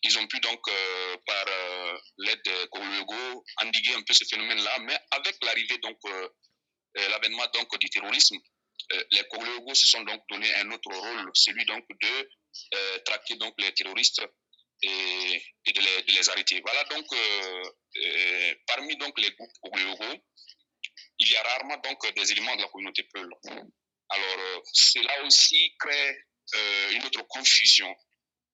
Ils 0.05 0.17
ont 0.19 0.27
pu 0.27 0.37
donc, 0.41 0.59
par 1.25 1.45
l'aide 2.17 2.41
de 2.43 2.65
Kologo, 2.65 3.45
endiguer 3.61 3.93
un 3.93 4.01
peu 4.01 4.13
ce 4.13 4.25
phénomène-là, 4.25 4.79
mais 4.79 4.99
avec 5.11 5.37
l'arrivée, 5.41 5.77
donc, 5.77 5.97
l'avènement 6.93 7.45
donc 7.53 7.79
du 7.79 7.89
terrorisme, 7.89 8.35
les 9.11 9.23
Kologo 9.29 9.73
se 9.73 9.87
sont 9.87 10.01
donc 10.01 10.21
donné 10.29 10.53
un 10.55 10.71
autre 10.71 10.93
rôle, 10.93 11.31
celui 11.33 11.63
donc 11.63 11.85
de 12.01 12.99
traquer 13.05 13.35
donc 13.35 13.53
les 13.59 13.73
terroristes 13.73 14.21
et, 14.81 15.41
de, 15.67 16.11
les, 16.11 16.29
arrêter. 16.29 16.59
Voilà 16.65 16.83
donc, 16.83 17.05
parmi 18.67 18.97
donc 18.97 19.17
les 19.21 19.31
groupes 19.31 19.53
Kologo, 19.61 20.21
il 21.25 21.31
y 21.31 21.35
a 21.37 21.43
rarement 21.43 21.77
donc 21.77 22.13
des 22.13 22.31
éléments 22.31 22.55
de 22.55 22.61
la 22.61 22.67
communauté 22.67 23.03
Peul. 23.13 23.29
Alors, 24.09 24.39
euh, 24.39 24.59
cela 24.73 25.23
aussi 25.23 25.75
crée 25.79 26.25
euh, 26.55 26.91
une 26.91 27.03
autre 27.05 27.23
confusion. 27.27 27.93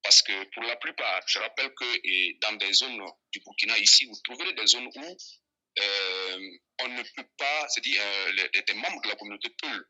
Parce 0.04 0.22
que 0.22 0.44
pour 0.54 0.64
la 0.64 0.78
plupart, 0.78 1.22
je 1.28 1.40
rappelle 1.40 1.74
que 1.74 2.40
dans 2.40 2.56
des 2.56 2.72
zones 2.72 3.04
du 3.34 3.42
Burkina, 3.42 3.78
ici, 3.80 4.06
vous 4.06 4.18
trouverez 4.24 4.54
des 4.54 4.66
zones 4.66 4.88
où 4.88 5.18
euh, 5.80 6.50
on 6.80 6.88
ne 6.88 7.04
peut 7.04 7.28
pas, 7.38 7.68
c'est-à-dire 7.68 8.02
les, 8.34 8.74
membres 8.76 9.02
de 9.02 9.10
la 9.10 9.16
communauté 9.16 9.50
Peul 9.62 9.88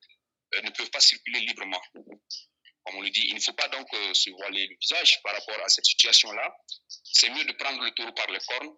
ne 0.64 0.70
peuvent 0.72 0.90
pas 0.90 1.00
circuler 1.00 1.42
librement. 1.42 1.82
Comme 1.94 2.96
on 2.96 3.02
le 3.02 3.12
dit, 3.12 3.28
il 3.28 3.36
ne 3.36 3.40
faut 3.40 3.54
pas 3.54 3.68
donc 3.68 3.88
se 4.14 4.32
voiler 4.32 4.66
le 4.66 4.76
visage 4.82 5.22
par 5.22 5.36
rapport 5.36 5.64
à 5.64 5.70
cette 5.70 5.86
situation-là. 5.86 6.56
C'est 7.04 7.30
mieux 7.30 7.46
de 7.46 7.54
prendre 7.54 7.84
le 7.84 7.92
taureau 7.92 8.14
par 8.14 8.32
les 8.32 8.40
cornes 8.40 8.76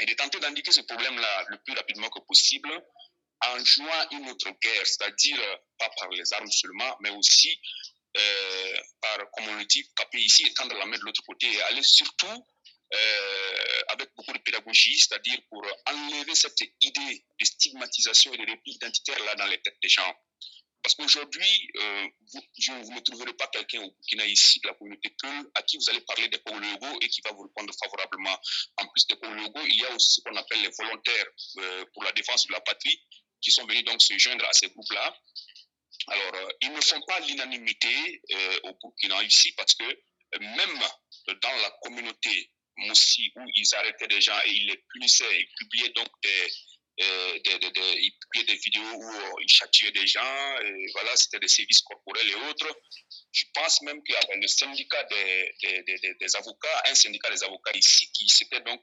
et 0.00 0.06
de 0.06 0.14
tenter 0.14 0.40
d'indiquer 0.40 0.72
ce 0.72 0.80
problème-là 0.80 1.44
le 1.48 1.62
plus 1.62 1.74
rapidement 1.74 2.08
que 2.08 2.20
possible 2.26 2.70
en 3.44 3.64
jouant 3.64 4.08
une 4.12 4.28
autre 4.30 4.50
guerre, 4.62 4.86
c'est-à-dire 4.86 5.38
pas 5.78 5.90
par 5.98 6.08
les 6.10 6.32
armes 6.32 6.50
seulement, 6.50 6.96
mais 7.00 7.10
aussi 7.10 7.58
euh, 8.16 8.76
par, 9.00 9.18
comme 9.32 9.48
on 9.48 9.54
le 9.56 9.64
dit, 9.66 9.86
caper 9.94 10.18
ici 10.18 10.46
et 10.46 10.54
tendre 10.54 10.74
la 10.76 10.86
main 10.86 10.96
de 10.96 11.02
l'autre 11.02 11.22
côté 11.26 11.52
et 11.52 11.62
aller 11.62 11.82
surtout 11.82 12.46
euh, 12.94 13.82
avec 13.88 14.10
beaucoup 14.16 14.32
de 14.32 14.38
pédagogie, 14.38 14.98
c'est-à-dire 14.98 15.38
pour 15.50 15.62
enlever 15.86 16.34
cette 16.34 16.60
idée 16.80 17.24
de 17.38 17.44
stigmatisation 17.44 18.32
et 18.32 18.38
de 18.38 18.50
repli 18.50 18.72
identitaire 18.72 19.18
là 19.24 19.34
dans 19.34 19.46
les 19.46 19.60
têtes 19.60 19.76
des 19.82 19.88
gens. 19.88 20.14
Parce 20.82 20.94
qu'aujourd'hui, 20.94 21.70
euh, 21.80 22.06
vous, 22.32 22.42
vous, 22.84 22.94
ne 22.94 23.00
trouverez 23.00 23.32
pas 23.34 23.48
quelqu'un 23.48 23.82
au 23.82 23.90
Burkina 23.90 24.24
ici 24.26 24.60
de 24.60 24.68
la 24.68 24.74
communauté 24.74 25.12
Peul 25.20 25.50
à 25.54 25.62
qui 25.62 25.78
vous 25.78 25.90
allez 25.90 26.00
parler 26.02 26.28
des 26.28 26.38
Congolais 26.38 26.78
et 27.00 27.08
qui 27.08 27.20
va 27.22 27.32
vous 27.32 27.42
répondre 27.42 27.74
favorablement. 27.82 28.38
En 28.76 28.86
plus 28.86 29.04
des 29.08 29.16
Congolais, 29.16 29.66
il 29.68 29.80
y 29.80 29.84
a 29.84 29.92
aussi 29.92 30.12
ce 30.12 30.20
qu'on 30.20 30.36
appelle 30.36 30.62
les 30.62 30.70
volontaires 30.78 31.26
euh, 31.58 31.84
pour 31.92 32.04
la 32.04 32.12
défense 32.12 32.46
de 32.46 32.52
la 32.52 32.60
patrie 32.60 33.00
qui 33.40 33.50
sont 33.50 33.66
venus 33.66 33.84
donc 33.84 34.02
se 34.02 34.16
joindre 34.18 34.44
à 34.46 34.52
ces 34.52 34.68
groupes-là. 34.68 35.16
Alors, 36.08 36.34
euh, 36.34 36.48
ils 36.60 36.72
ne 36.72 36.80
font 36.80 37.00
pas 37.02 37.20
l'unanimité 37.20 38.22
euh, 38.32 38.60
au 38.64 38.74
Burkina 38.74 39.22
ici 39.24 39.52
parce 39.52 39.74
que 39.74 39.84
euh, 39.84 40.38
même 40.40 40.80
dans 41.42 41.56
la 41.62 41.70
communauté 41.82 42.50
Moussi 42.78 43.32
où 43.36 43.40
ils 43.54 43.74
arrêtaient 43.74 44.06
des 44.06 44.20
gens 44.20 44.38
et 44.44 44.50
ils 44.50 44.66
les 44.66 44.76
punissaient, 44.92 45.40
ils 45.40 45.48
publiaient 45.58 45.92
donc 45.94 46.08
des, 46.22 46.52
euh, 47.00 47.38
des, 47.42 48.00
ils 48.00 48.14
publiaient 48.20 48.54
des 48.54 48.60
vidéos 48.60 48.92
où 48.96 49.40
ils 49.40 49.48
châtiaient 49.48 49.92
des 49.92 50.06
gens, 50.06 50.58
et 50.60 50.86
voilà, 50.92 51.16
c'était 51.16 51.38
des 51.38 51.48
services 51.48 51.80
corporels 51.80 52.28
et 52.28 52.34
autres. 52.34 52.68
Je 53.32 53.44
pense 53.54 53.80
même 53.80 54.02
qu'il 54.04 54.14
y 54.14 54.18
avait 54.18 54.36
le 54.36 54.46
syndicat 54.46 55.02
des, 55.04 56.36
avocats, 56.36 56.82
un 56.88 56.94
syndicat 56.94 57.30
des 57.30 57.42
avocats 57.44 57.72
ici 57.74 58.12
qui 58.12 58.28
s'était 58.28 58.60
donc 58.60 58.82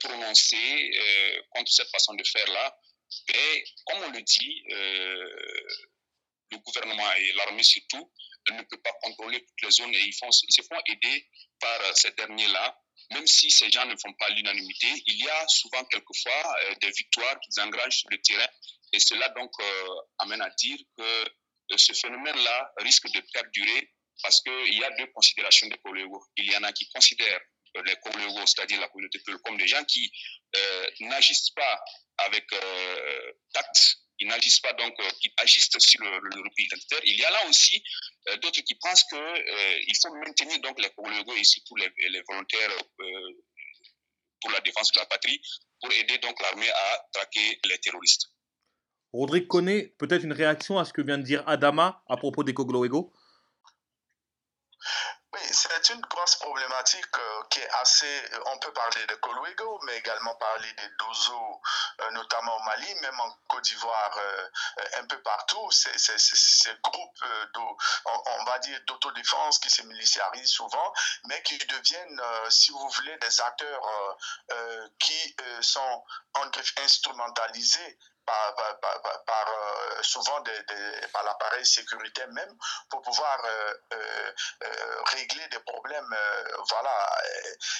prononcé 0.00 0.90
contre 1.50 1.72
cette 1.72 1.88
façon 1.88 2.12
de 2.12 2.24
faire 2.24 2.46
là. 2.52 2.76
Et 3.34 3.64
comme 3.86 4.02
on 4.04 4.10
le 4.10 4.22
dit, 4.22 4.62
le 6.50 6.58
gouvernement 6.58 7.12
et 7.14 7.32
l'armée 7.32 7.62
surtout 7.62 8.12
ne 8.52 8.62
peut 8.62 8.80
pas 8.80 8.92
contrôler 9.02 9.44
toutes 9.44 9.62
les 9.62 9.70
zones 9.70 9.94
et 9.94 10.00
ils, 10.00 10.12
se 10.12 10.62
font 10.62 10.80
aider 10.86 11.26
par 11.60 11.96
ces 11.96 12.10
derniers-là. 12.12 12.78
Même 13.12 13.26
si 13.26 13.50
ces 13.50 13.70
gens 13.70 13.86
ne 13.86 13.96
font 13.96 14.12
pas 14.14 14.28
l'unanimité, 14.30 14.88
il 15.06 15.24
y 15.24 15.28
a 15.28 15.48
souvent 15.48 15.84
quelquefois 15.84 16.56
euh, 16.64 16.74
des 16.82 16.90
victoires 16.90 17.38
qu'ils 17.40 17.62
engagent 17.62 18.00
sur 18.00 18.10
le 18.10 18.20
terrain 18.20 18.48
et 18.92 19.00
cela 19.00 19.28
donc 19.30 19.50
euh, 19.60 19.88
amène 20.18 20.42
à 20.42 20.50
dire 20.50 20.76
que 20.96 21.02
euh, 21.02 21.76
ce 21.76 21.92
phénomène-là 21.94 22.72
risque 22.78 23.10
de 23.10 23.20
perdurer 23.32 23.94
parce 24.22 24.42
qu'il 24.42 24.74
y 24.74 24.84
a 24.84 24.90
deux 24.98 25.06
considérations 25.14 25.68
des 25.68 25.78
collègues. 25.78 26.08
Il 26.36 26.50
y 26.50 26.56
en 26.56 26.64
a 26.64 26.72
qui 26.72 26.88
considèrent 26.90 27.40
les 27.74 27.96
collègues, 27.96 28.46
c'est-à-dire 28.46 28.80
la 28.80 28.88
communauté 28.88 29.18
comme 29.44 29.56
des 29.56 29.68
gens 29.68 29.84
qui 29.84 30.10
n'agissent 31.00 31.50
pas 31.50 31.84
avec 32.18 32.46
tact 33.52 33.98
ils 34.20 34.28
n'agissent 34.28 34.60
pas 34.60 34.72
donc, 34.72 34.94
euh, 35.00 35.08
qui 35.20 35.30
agissent 35.36 35.70
sur 35.78 36.02
le, 36.02 36.10
le, 36.10 36.42
repli 36.42 36.64
identitaire. 36.64 37.00
Il 37.04 37.16
y 37.16 37.24
a 37.24 37.30
là 37.30 37.38
aussi 37.48 37.82
euh, 38.28 38.36
d'autres 38.38 38.60
qui 38.62 38.74
pensent 38.74 39.04
qu'il 39.04 39.18
euh, 39.18 39.94
faut 40.02 40.14
maintenir 40.14 40.60
donc 40.60 40.80
les 40.80 40.90
Congolais 40.90 41.40
et 41.40 41.44
surtout 41.44 41.76
les, 41.76 41.88
volontaires 42.28 42.70
pour 44.40 44.50
la 44.50 44.60
défense 44.60 44.92
de 44.92 44.98
la 44.98 45.06
patrie 45.06 45.40
pour 45.80 45.92
aider 45.92 46.18
donc 46.18 46.40
l'armée 46.42 46.68
à 46.68 47.08
traquer 47.12 47.60
les 47.64 47.78
terroristes. 47.78 48.26
Rodrigue 49.12 49.46
connaît 49.46 49.94
peut-être 49.98 50.24
une 50.24 50.32
réaction 50.32 50.78
à 50.78 50.84
ce 50.84 50.92
que 50.92 51.00
vient 51.00 51.18
de 51.18 51.22
dire 51.22 51.48
Adama 51.48 52.02
à 52.08 52.16
propos 52.16 52.44
des 52.44 52.54
Congolais 52.54 52.88
oui, 55.34 55.40
c'est 55.50 55.90
une 55.90 56.00
grosse 56.00 56.36
problématique 56.36 57.18
euh, 57.18 57.42
qui 57.50 57.60
est 57.60 57.68
assez. 57.82 58.22
On 58.46 58.58
peut 58.58 58.72
parler 58.72 59.04
de 59.06 59.14
Colwego, 59.16 59.78
mais 59.84 59.98
également 59.98 60.34
parler 60.36 60.72
des 60.72 60.88
Dozo, 60.98 61.60
euh, 62.00 62.10
notamment 62.12 62.56
au 62.56 62.62
Mali, 62.62 62.94
même 63.02 63.20
en 63.20 63.30
Côte 63.46 63.64
d'Ivoire, 63.64 64.16
euh, 64.16 64.48
un 64.96 65.04
peu 65.04 65.20
partout. 65.20 65.70
Ces 65.70 66.74
groupes, 66.82 67.24
on, 67.56 68.22
on, 68.40 68.44
va 68.44 68.58
dire, 68.60 68.80
d'autodéfense 68.86 69.58
qui 69.58 69.68
se 69.68 69.82
militarisent 69.82 70.50
souvent, 70.50 70.92
mais 71.24 71.42
qui 71.42 71.58
deviennent, 71.58 72.22
si 72.48 72.70
vous 72.70 72.88
voulez, 72.88 73.16
des 73.18 73.40
acteurs 73.42 74.16
qui 74.98 75.36
sont 75.60 76.04
instrumentalisés 76.78 77.98
par, 79.26 79.48
euh, 79.48 80.02
souvent 80.02 80.42
par 81.12 81.22
l'appareil 81.24 81.64
sécuritaire 81.64 82.28
même 82.28 82.56
pour 82.90 83.02
pouvoir 83.02 83.38
euh, 83.44 83.74
euh, 83.94 85.02
régler 85.12 85.46
des 85.48 85.58
problèmes. 85.60 86.16
Voilà. 86.68 87.22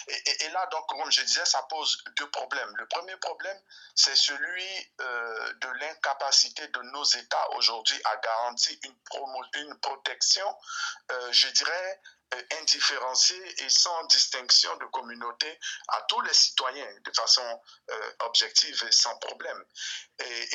Et, 0.09 0.49
là, 0.51 0.67
donc, 0.67 0.89
comme 0.89 1.11
je 1.11 1.23
disais, 1.23 1.45
ça 1.45 1.63
pose 1.69 2.03
deux 2.17 2.31
problèmes. 2.31 2.75
Le 2.77 2.87
premier 2.87 3.17
problème, 3.17 3.59
c'est 3.95 4.17
celui 4.17 4.93
de 4.99 5.69
l'incapacité 5.81 6.67
de 6.69 6.83
nos 6.83 7.05
États 7.05 7.51
aujourd'hui 7.53 8.01
à 8.05 8.17
garantir 8.17 8.77
une, 8.85 8.95
une 9.55 9.81
protection, 9.81 10.57
je 11.31 11.49
dirais, 11.49 12.01
indifférenciée 12.61 13.65
et 13.65 13.71
sans 13.71 14.05
distinction 14.05 14.77
de 14.77 14.85
communauté 14.87 15.59
à 15.89 16.03
tous 16.03 16.21
les 16.23 16.35
citoyens 16.35 16.89
de 17.01 17.13
façon 17.15 17.61
euh, 17.91 18.13
objective 18.21 18.85
et 18.87 18.93
sans 18.93 19.17
problème. 19.19 19.65
Et, 20.21 20.49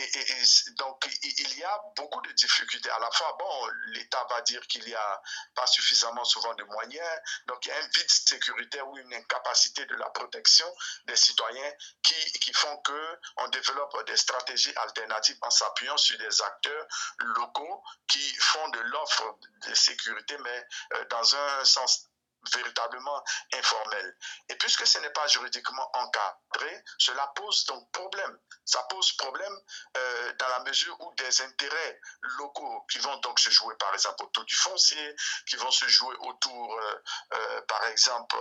donc, 0.78 1.08
il 1.24 1.58
y 1.58 1.64
a 1.64 1.82
beaucoup 1.96 2.22
de 2.22 2.32
difficultés. 2.34 2.90
À 2.90 3.00
la 3.00 3.10
fois, 3.12 3.36
bon, 3.40 3.68
l'État 3.88 4.26
va 4.30 4.42
dire 4.42 4.66
qu'il 4.68 4.84
n'y 4.86 4.94
a 4.94 5.22
pas 5.56 5.66
suffisamment 5.68 6.24
souvent 6.26 6.54
de 6.56 6.64
moyens, 6.66 7.20
donc 7.48 7.66
il 7.66 7.70
y 7.70 7.72
a 7.72 7.78
un 7.78 7.88
vide 7.88 8.10
sécuritaire 8.10 8.88
ou 8.88 8.98
une 8.98 9.14
incapacité 9.14 9.86
de 9.86 9.96
la 9.96 10.10
protection 10.10 10.68
des 11.06 11.16
citoyens 11.16 11.72
qui, 12.04 12.32
qui 12.40 12.54
font 12.54 12.76
qu'on 12.84 13.48
développe 13.50 14.06
des 14.06 14.18
stratégies 14.18 14.76
alternatives 14.76 15.38
en 15.42 15.50
s'appuyant 15.50 15.98
sur 15.98 16.18
des 16.18 16.42
acteurs 16.42 16.88
locaux 17.20 17.84
qui 18.08 18.36
font 18.36 18.68
de 18.70 18.80
l'offre 18.80 19.38
de 19.68 19.74
sécurité, 19.74 20.38
mais 20.40 20.68
euh, 20.94 21.06
dans 21.06 21.36
un 21.36 21.63
sens 21.66 22.10
véritablement 22.52 23.24
informel. 23.54 24.18
Et 24.50 24.56
puisque 24.56 24.86
ce 24.86 24.98
n'est 25.00 25.10
pas 25.12 25.28
juridiquement 25.28 25.90
encadré, 25.94 26.84
cela 26.98 27.32
pose 27.36 27.66
donc 27.66 27.90
problème. 27.92 28.38
Ça 28.66 28.84
pose 28.90 29.12
problème 29.14 29.54
euh, 29.98 30.34
dans 30.34 30.48
la 30.48 30.60
mesure 30.62 31.00
où 31.02 31.14
des 31.16 31.42
intérêts 31.42 32.00
locaux 32.40 32.86
qui 32.92 33.00
vont 33.00 33.16
donc 33.18 33.40
se 33.40 33.50
jouer 33.50 33.76
par 33.78 33.94
exemple 33.94 34.24
autour 34.26 34.46
du 34.46 34.56
foncier, 34.56 35.16
qui 35.48 35.56
vont 35.58 35.72
se 35.72 35.88
jouer 35.88 36.16
autour 36.20 36.80
euh, 36.80 36.96
euh, 37.34 37.62
par 37.64 37.86
exemple 37.88 38.36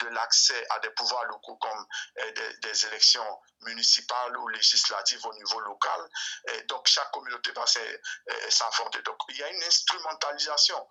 de 0.00 0.08
l'accès 0.08 0.66
à 0.70 0.78
des 0.80 0.90
pouvoirs 0.90 1.24
locaux 1.26 1.56
comme 1.56 1.86
des, 2.62 2.86
élections 2.86 3.40
municipales 3.66 4.36
ou 4.38 4.48
législatives 4.48 5.24
au 5.26 5.34
niveau 5.34 5.60
local. 5.60 6.00
Donc 6.68 6.86
chaque 6.86 7.10
communauté 7.10 7.52
va 7.52 7.64
s'affronter. 8.48 9.02
Donc 9.02 9.18
il 9.28 9.36
y 9.36 9.42
a 9.42 9.50
une 9.50 9.62
instrumentalisation 9.62 10.88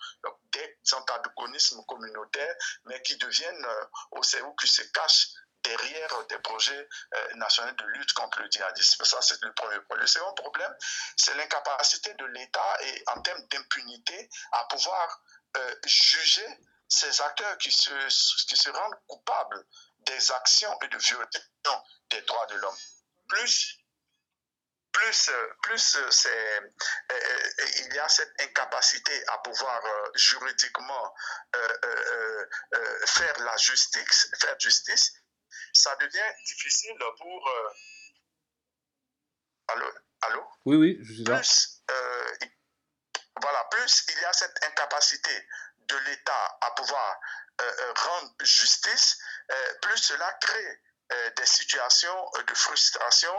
des 0.52 0.78
antagonismes 0.94 1.84
communautaires 1.86 2.56
mais 2.86 3.02
qui 3.02 3.18
deviennent 3.18 3.66
euh, 3.66 3.86
au 4.12 4.22
qui 4.56 4.68
se 4.68 4.82
cachent 4.84 5.30
derrière 5.64 6.26
des 6.28 6.38
projets 6.40 6.88
euh, 7.16 7.34
nationaux 7.36 7.72
de 7.72 7.86
lutte 7.86 8.14
contre 8.14 8.42
le 8.42 8.50
djihadisme. 8.50 9.04
Ça, 9.04 9.22
c'est 9.22 9.42
le 9.42 9.52
premier 9.54 9.80
point. 9.82 9.98
Le 9.98 10.06
second 10.06 10.34
problème, 10.34 10.74
c'est 11.18 11.34
l'incapacité 11.36 12.14
de 12.14 12.26
l'État 12.26 12.78
et 12.82 13.04
en 13.08 13.22
termes 13.22 13.42
d'impunité 13.48 14.30
à 14.52 14.66
pouvoir 14.66 15.22
euh, 15.58 15.76
juger 15.86 16.48
ces 16.88 17.20
acteurs 17.22 17.58
qui 17.58 17.72
se, 17.72 17.92
qui 18.46 18.56
se 18.56 18.70
rendent 18.70 19.00
coupables 19.08 19.66
des 20.06 20.32
actions 20.32 20.78
et 20.82 20.88
de 20.88 20.98
violations 20.98 21.84
des 22.10 22.22
droits 22.22 22.46
de 22.48 22.56
l'homme. 22.56 22.78
Plus 23.28 23.80
plus, 24.96 25.32
plus 25.62 25.98
c'est, 26.10 26.30
euh, 26.32 27.20
il 27.80 27.94
y 27.94 28.00
a 28.00 28.08
cette 28.08 28.32
incapacité 28.39 29.28
à 29.28 29.38
pouvoir 29.39 29.86
euh, 29.86 30.12
juridiquement 30.15 31.13
euh, 31.56 32.46
faire 33.06 33.39
la 33.39 33.58
justice, 33.58 34.32
faire 34.39 34.56
justice, 34.60 35.13
ça 35.74 35.96
devient 35.98 36.34
difficile 36.46 36.98
pour. 37.18 37.52
allô, 39.68 39.91
allô? 40.22 40.48
Oui, 40.65 40.76
oui, 40.78 40.98
je 41.02 41.13
suis 41.13 41.24
là. 41.24 41.38
Plus, 41.38 41.82
voilà, 43.41 43.63
plus 43.65 44.06
il 44.10 44.22
y 44.22 44.26
a 44.26 44.34
cette 44.34 44.63
incapacité 44.63 45.48
de 45.89 45.95
l'État 46.10 46.58
à 46.62 46.71
pouvoir 46.71 47.19
rendre 47.95 48.34
justice, 48.43 49.17
plus 49.82 49.98
cela 49.98 50.32
crée 50.41 50.80
euh, 51.13 51.15
des 51.38 51.45
situations 51.45 52.10
euh, 52.10 52.41
de 52.50 52.54
frustration 52.56 53.30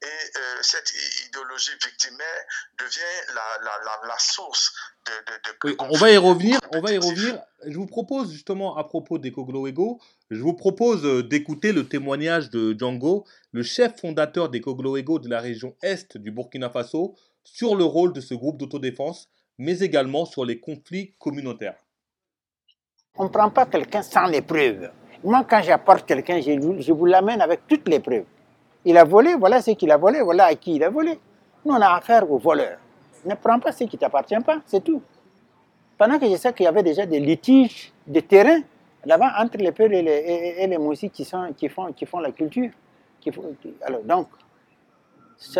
et 0.00 0.06
euh, 0.06 0.62
cette 0.62 0.90
idéologie 1.26 1.72
victimaire 1.72 2.44
devient 2.78 3.26
la, 3.34 3.62
la, 3.62 3.84
la, 3.84 4.08
la 4.08 4.18
source 4.18 4.72
de, 5.04 5.12
de, 5.12 5.32
de 5.36 5.58
oui, 5.64 5.76
on 5.80 5.98
va 5.98 6.10
y 6.12 6.16
revenir, 6.16 6.58
on 6.72 6.80
va 6.80 6.92
y 6.92 6.96
revenir. 6.96 7.38
Je 7.66 7.76
vous 7.76 7.84
propose 7.84 8.32
justement 8.32 8.74
à 8.78 8.84
propos 8.84 9.18
des 9.18 9.28
Ego, 9.28 10.00
je 10.30 10.40
vous 10.40 10.54
propose 10.54 11.02
d'écouter 11.28 11.72
le 11.72 11.86
témoignage 11.86 12.48
de 12.48 12.74
Django, 12.78 13.26
le 13.52 13.62
chef 13.62 14.00
fondateur 14.00 14.48
des 14.48 14.62
Ego 14.62 15.18
de 15.18 15.28
la 15.28 15.40
région 15.42 15.76
est 15.82 16.16
du 16.16 16.30
Burkina 16.30 16.70
Faso, 16.70 17.16
sur 17.44 17.76
le 17.76 17.84
rôle 17.84 18.14
de 18.14 18.22
ce 18.22 18.32
groupe 18.32 18.56
d'autodéfense, 18.56 19.28
mais 19.58 19.80
également 19.80 20.24
sur 20.24 20.46
les 20.46 20.58
conflits 20.58 21.14
communautaires. 21.18 21.76
On 23.16 23.24
ne 23.24 23.28
prend 23.28 23.50
pas 23.50 23.66
quelqu'un 23.66 24.02
sans 24.02 24.26
les 24.26 24.40
preuves. 24.42 24.90
Moi, 25.24 25.44
quand 25.48 25.60
j'apporte 25.62 26.06
quelqu'un, 26.06 26.40
je, 26.40 26.52
je, 26.80 26.92
vous 26.92 27.04
l'amène 27.06 27.40
avec 27.40 27.66
toutes 27.66 27.88
les 27.88 28.00
preuves. 28.00 28.24
Il 28.84 28.96
a 28.96 29.04
volé, 29.04 29.34
voilà 29.34 29.60
ce 29.60 29.72
qu'il 29.72 29.90
a 29.90 29.96
volé, 29.96 30.22
voilà 30.22 30.46
à 30.46 30.54
qui 30.54 30.76
il 30.76 30.84
a 30.84 30.88
volé. 30.88 31.18
Nous, 31.64 31.74
on 31.74 31.80
a 31.80 31.88
affaire 31.96 32.30
aux 32.30 32.38
voleurs. 32.38 32.78
Ne 33.26 33.34
prends 33.34 33.58
pas 33.60 33.72
ce 33.72 33.84
qui 33.84 33.96
ne 33.96 34.00
t'appartient 34.00 34.38
pas, 34.40 34.60
c'est 34.64 34.82
tout. 34.82 35.02
Pendant 35.98 36.18
que 36.18 36.26
je 36.30 36.36
sais 36.36 36.52
qu'il 36.54 36.64
y 36.64 36.66
avait 36.66 36.82
déjà 36.82 37.04
des 37.04 37.20
litiges 37.20 37.92
de 38.06 38.20
terrain 38.20 38.60
là-bas 39.04 39.34
entre 39.38 39.58
les 39.58 39.72
Peuls 39.72 39.92
et 39.92 40.00
les, 40.02 40.54
et, 40.58 40.78
Moussis 40.78 41.10
qui, 41.10 41.24
font, 41.26 41.92
qui 41.92 42.06
font 42.06 42.20
la 42.20 42.32
culture. 42.32 42.70
Alors, 43.82 44.00
donc, 44.02 44.28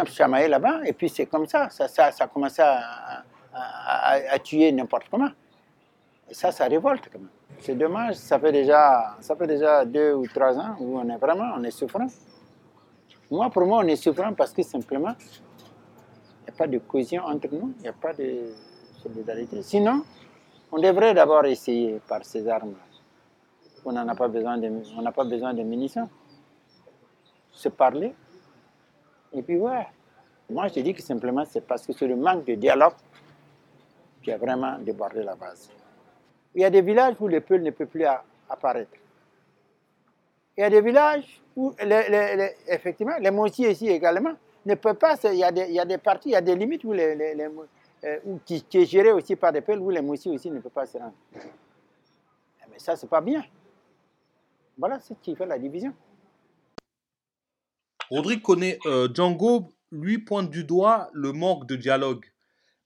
chamaillé 0.06 0.48
là-bas, 0.48 0.80
et 0.86 0.94
puis 0.94 1.10
c'est 1.10 1.26
comme 1.26 1.46
ça, 1.46 1.68
ça, 1.68 1.88
ça, 1.88 2.10
ça 2.10 2.30
à- 2.62 3.22
à- 3.52 4.32
à 4.34 4.38
tuer 4.38 4.72
n'importe 4.72 5.04
comment. 5.10 5.28
Et 6.30 6.32
ça, 6.34 6.50
ça 6.52 6.64
révolte 6.64 7.10
quand 7.12 7.18
même. 7.18 7.28
C'est 7.60 7.74
dommage, 7.74 8.14
ça 8.14 8.38
fait, 8.38 8.52
déjà, 8.52 9.16
ça 9.20 9.36
fait 9.36 9.46
déjà 9.46 9.84
deux 9.84 10.14
ou 10.14 10.26
trois 10.26 10.58
ans 10.58 10.76
où 10.80 10.98
on 10.98 11.06
est 11.10 11.18
vraiment, 11.18 11.52
on 11.56 11.62
est 11.62 11.70
souffrant. 11.70 12.06
Moi, 13.30 13.50
pour 13.50 13.66
moi, 13.66 13.82
on 13.84 13.86
est 13.86 13.96
souffrant 13.96 14.32
parce 14.32 14.52
que 14.54 14.62
simplement, 14.62 15.14
il 15.18 16.44
n'y 16.44 16.48
a 16.48 16.52
pas 16.56 16.66
de 16.66 16.78
cohésion 16.78 17.22
entre 17.24 17.48
nous, 17.52 17.74
il 17.76 17.82
n'y 17.82 17.88
a 17.88 17.92
pas 17.92 18.14
de 18.14 18.54
solidarité. 19.02 19.62
Sinon, 19.62 20.04
on 20.72 20.80
devrait 20.80 21.12
d'abord 21.12 21.44
essayer 21.44 22.00
par 22.08 22.24
ces 22.24 22.48
armes. 22.48 22.76
On 23.84 23.92
n'en 23.92 24.08
a 24.08 24.14
pas 24.14 24.28
besoin 24.28 24.56
de, 24.56 24.70
on 24.96 25.02
n'a 25.02 25.12
pas 25.12 25.24
besoin 25.24 25.52
de 25.52 25.62
munitions. 25.62 26.08
Se 27.52 27.68
parler. 27.68 28.14
Et 29.34 29.42
puis 29.42 29.58
ouais. 29.58 29.86
Moi, 30.48 30.66
je 30.68 30.80
dis 30.80 30.94
que 30.94 31.02
simplement, 31.02 31.44
c'est 31.44 31.64
parce 31.64 31.86
que 31.86 31.92
c'est 31.92 32.08
le 32.08 32.16
manque 32.16 32.46
de 32.46 32.54
dialogue 32.54 32.94
qui 34.22 34.32
a 34.32 34.38
vraiment 34.38 34.78
débordé 34.78 35.22
la 35.22 35.36
base. 35.36 35.70
Il 36.54 36.62
y 36.62 36.64
a 36.64 36.70
des 36.70 36.82
villages 36.82 37.14
où 37.20 37.28
le 37.28 37.40
peuple 37.40 37.62
ne 37.62 37.70
peut 37.70 37.86
plus 37.86 38.04
apparaître. 38.48 38.90
Il 40.56 40.60
y 40.60 40.64
a 40.64 40.70
des 40.70 40.80
villages 40.80 41.40
où, 41.56 41.72
effectivement, 42.68 43.16
les 43.18 43.30
moitiés 43.30 43.70
ici 43.70 43.88
également 43.88 44.34
ne 44.66 44.74
peuvent 44.74 44.96
pas. 44.96 45.16
Il 45.24 45.38
y 45.38 45.44
a 45.44 45.84
des, 45.84 45.98
parties, 45.98 46.30
il 46.30 46.32
y 46.32 46.36
a 46.36 46.40
des 46.40 46.54
limites 46.56 46.84
où 46.84 46.92
les, 46.92 47.36
euh, 48.04 48.18
où- 48.24 48.38
qui, 48.44 48.62
qui 48.62 48.78
est 48.78 48.86
géré 48.86 49.12
aussi 49.12 49.36
par 49.36 49.52
des 49.52 49.60
peuples 49.60 49.80
où 49.80 49.90
les 49.90 50.00
moitiés 50.02 50.32
aussi 50.32 50.50
ne 50.50 50.60
peuvent 50.60 50.72
pas 50.72 50.86
se 50.86 50.98
rendre. 50.98 51.14
Mais 52.70 52.78
ça, 52.78 52.96
c'est 52.96 53.08
pas 53.08 53.20
bien. 53.20 53.44
Voilà 54.76 54.98
ce 55.00 55.14
qui 55.14 55.36
fait 55.36 55.46
la 55.46 55.58
division. 55.58 55.92
Rodrigue 58.10 58.42
connaît 58.42 58.78
euh, 58.86 59.08
Django, 59.12 59.68
lui 59.92 60.18
pointe 60.18 60.50
du 60.50 60.64
doigt 60.64 61.10
le 61.12 61.32
manque 61.32 61.66
de 61.66 61.76
dialogue. 61.76 62.24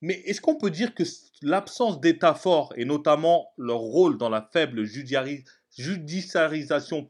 Mais 0.01 0.15
est-ce 0.27 0.41
qu'on 0.41 0.57
peut 0.57 0.71
dire 0.71 0.95
que 0.95 1.03
l'absence 1.43 2.01
d'État 2.01 2.35
fort 2.35 2.73
et 2.77 2.85
notamment 2.85 3.53
leur 3.57 3.79
rôle 3.79 4.19
dans 4.19 4.29
la 4.29 4.49
faible 4.53 4.85
judiciarisation 4.85 7.07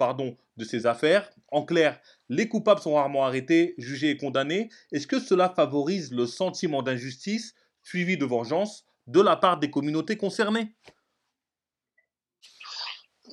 de 0.56 0.64
ces 0.64 0.86
affaires, 0.86 1.30
en 1.50 1.64
clair, 1.64 2.00
les 2.28 2.48
coupables 2.48 2.80
sont 2.80 2.94
rarement 2.94 3.24
arrêtés, 3.24 3.74
jugés 3.78 4.10
et 4.10 4.16
condamnés, 4.16 4.68
est-ce 4.92 5.06
que 5.06 5.20
cela 5.20 5.50
favorise 5.50 6.12
le 6.12 6.26
sentiment 6.26 6.82
d'injustice 6.82 7.54
suivi 7.82 8.16
de 8.16 8.24
vengeance 8.24 8.86
de 9.06 9.20
la 9.20 9.36
part 9.36 9.58
des 9.58 9.70
communautés 9.70 10.16
concernées? 10.16 10.74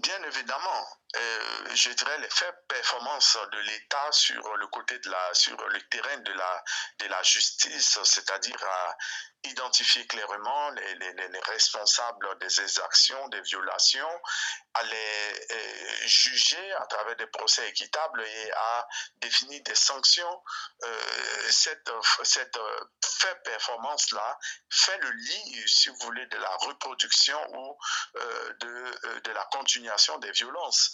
Bien 0.02 0.20
évidemment, 0.28 0.84
euh, 1.18 1.76
je 1.76 1.90
dirais 1.92 2.18
les 2.20 2.30
faibles 2.30 2.58
performances 2.68 3.38
de 3.52 3.60
l'État 3.60 4.12
sur 4.12 4.56
le 4.58 4.68
côté 4.68 4.98
de 5.00 5.10
la, 5.10 5.34
sur 5.34 5.58
le 5.70 5.82
terrain 5.90 6.18
de 6.18 6.32
la, 6.34 6.64
de 7.00 7.06
la 7.08 7.22
justice, 7.24 8.00
c'est-à-dire 8.04 8.64
à 8.64 8.98
identifier 9.44 10.06
clairement 10.06 10.70
les, 10.72 10.96
les- 10.96 11.14
les- 11.14 11.28
les 11.30 11.40
responsables 11.42 12.38
des 12.40 12.62
exactions, 12.62 13.28
des 13.30 13.42
violations, 13.42 14.22
à 14.76 14.84
les 14.84 15.48
euh, 15.52 16.08
juger 16.08 16.72
à 16.74 16.86
travers 16.86 17.16
des 17.16 17.26
procès 17.28 17.68
équitables 17.68 18.22
et 18.24 18.52
à 18.52 18.88
définir 19.18 19.62
des 19.64 19.74
sanctions. 19.76 20.44
Euh, 20.84 21.02
cette 21.50 21.90
cette 22.24 22.58
faible 23.04 23.42
performance-là 23.44 24.38
fait 24.70 24.98
le 25.00 25.10
lit, 25.12 25.64
si 25.68 25.90
vous 25.90 25.98
voulez, 26.02 26.26
de 26.28 26.38
la 26.38 26.56
reproduction 26.58 27.40
ou 27.58 27.78
de, 28.60 29.20
de 29.22 29.32
la 29.32 29.44
continuation 29.46 30.18
des 30.20 30.32
violences 30.32 30.94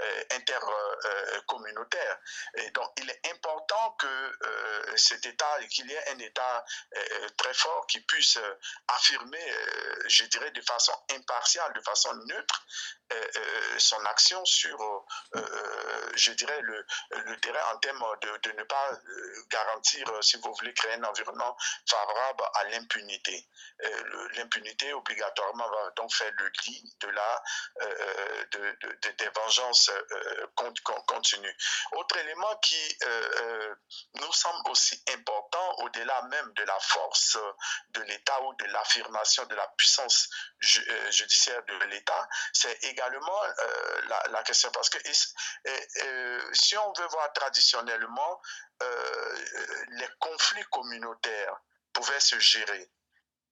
euh, 0.00 0.22
intercommunautaires. 0.32 2.18
Et 2.54 2.70
donc, 2.70 2.90
il 2.98 3.10
est 3.10 3.20
important 3.32 3.92
que 3.98 4.06
euh, 4.06 4.96
cet 4.96 5.26
État, 5.26 5.58
qu'il 5.70 5.90
y 5.90 5.94
ait 5.94 6.08
un 6.10 6.18
État 6.18 6.64
euh, 6.96 7.28
très 7.36 7.54
fort 7.54 7.86
qui 7.86 8.00
puisse 8.00 8.38
affirmer, 8.88 9.52
je 10.06 10.24
dirais, 10.24 10.50
de 10.50 10.62
façon 10.62 10.92
impartiale, 11.12 11.72
de 11.72 11.80
façon 11.80 12.12
neutre, 12.14 12.66
son 13.78 14.04
action 14.06 14.44
sur, 14.44 14.78
je 16.14 16.32
dirais, 16.32 16.60
le, 16.60 16.86
le 17.10 17.40
terrain 17.40 17.74
en 17.74 17.78
termes 17.78 18.04
de, 18.20 18.52
ne 18.52 18.62
pas 18.64 18.90
garantir, 19.50 20.06
si 20.22 20.36
vous 20.38 20.52
voulez, 20.54 20.74
créer 20.74 20.94
un 20.94 21.04
environnement 21.04 21.56
favorable 21.88 22.44
à 22.54 22.64
l'impunité. 22.64 23.48
L'impunité, 24.36 24.92
obligatoirement, 24.92 25.68
va 25.70 25.90
donc 25.96 26.12
faire 26.12 26.32
le 26.38 26.50
lit 26.66 26.96
de 27.00 27.08
la, 27.08 27.42
de- 28.52 28.76
de- 28.82 29.10
des 29.10 29.28
vengeances 29.34 29.87
euh, 29.90 30.46
con- 30.54 30.72
con- 30.84 31.02
continues. 31.06 31.56
Autre 31.92 32.16
élément 32.18 32.56
qui 32.62 32.98
euh, 33.04 33.30
euh, 33.40 33.74
nous 34.14 34.32
semble 34.32 34.70
aussi 34.70 35.02
important, 35.12 35.74
au-delà 35.78 36.22
même 36.30 36.52
de 36.54 36.62
la 36.64 36.78
force 36.80 37.36
euh, 37.36 37.52
de 37.90 38.00
l'État 38.02 38.42
ou 38.42 38.54
de 38.54 38.64
l'affirmation 38.66 39.44
de 39.46 39.54
la 39.54 39.66
puissance 39.76 40.28
ju- 40.60 40.84
euh, 40.88 41.10
judiciaire 41.10 41.62
de 41.64 41.84
l'État, 41.86 42.28
c'est 42.52 42.84
également 42.84 43.42
euh, 43.44 44.00
la, 44.30 44.42
question, 44.42 44.70
parce 44.72 44.88
que 44.90 44.98
euh, 45.66 46.50
si 46.52 46.76
on 46.76 46.92
veut 46.92 47.06
voir 47.06 47.32
traditionnellement, 47.32 48.40
euh, 48.82 49.44
les 49.90 50.08
conflits 50.18 50.64
communautaires 50.70 51.56
pouvaient 51.92 52.20
se 52.20 52.38
gérer. 52.38 52.90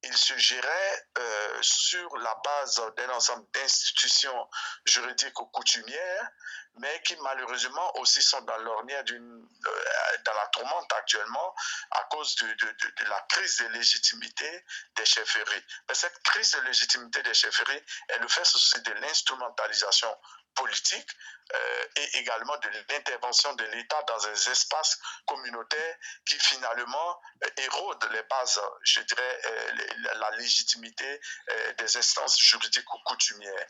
Ils 0.08 0.16
se 0.16 0.36
géraient 0.38 1.08
euh, 1.18 1.58
sur 1.62 2.16
la 2.18 2.34
base 2.44 2.80
d'un 2.96 3.10
ensemble 3.10 3.44
d'institutions 3.52 4.48
juridiques 4.84 5.40
ou 5.40 5.46
coutumières, 5.46 6.30
mais 6.78 7.02
qui 7.02 7.16
malheureusement 7.16 7.96
aussi 7.98 8.22
sont 8.22 8.40
dans 8.42 8.56
l'ornière 8.58 9.02
d'une, 9.02 9.48
euh, 9.66 9.84
dans 10.24 10.34
la 10.34 10.46
tourmente 10.48 10.92
actuellement 10.92 11.54
à 11.90 12.04
cause 12.04 12.36
de, 12.36 13.08
la 13.08 13.20
crise 13.28 13.56
de 13.58 13.66
légitimité 13.68 14.64
des 14.94 15.04
chefferies. 15.04 15.64
Mais 15.88 15.94
cette 15.94 16.18
crise 16.22 16.52
de 16.52 16.60
légitimité 16.60 17.22
des 17.22 17.34
chefferies, 17.34 17.82
elle 18.08 18.20
le 18.20 18.28
fait 18.28 18.42
aussi 18.42 18.80
de 18.82 18.92
l'instrumentalisation 18.92 20.16
politique 20.56 21.08
euh, 21.54 21.84
et 21.96 22.18
également 22.18 22.56
de 22.56 22.68
l'intervention 22.68 23.54
de 23.54 23.64
l'État 23.64 24.02
dans 24.08 24.18
des 24.18 24.50
espaces 24.50 24.98
communautaires 25.26 25.96
qui 26.28 26.36
finalement 26.40 27.20
euh, 27.44 27.48
érodent 27.58 28.08
les 28.10 28.22
bases, 28.24 28.60
je 28.82 29.00
dirais, 29.02 29.40
euh, 29.44 29.72
la 30.16 30.30
légitimité 30.32 31.20
euh, 31.50 31.72
des 31.74 31.96
instances 31.96 32.38
juridiques 32.40 32.92
ou 32.92 32.98
coutumières. 33.04 33.66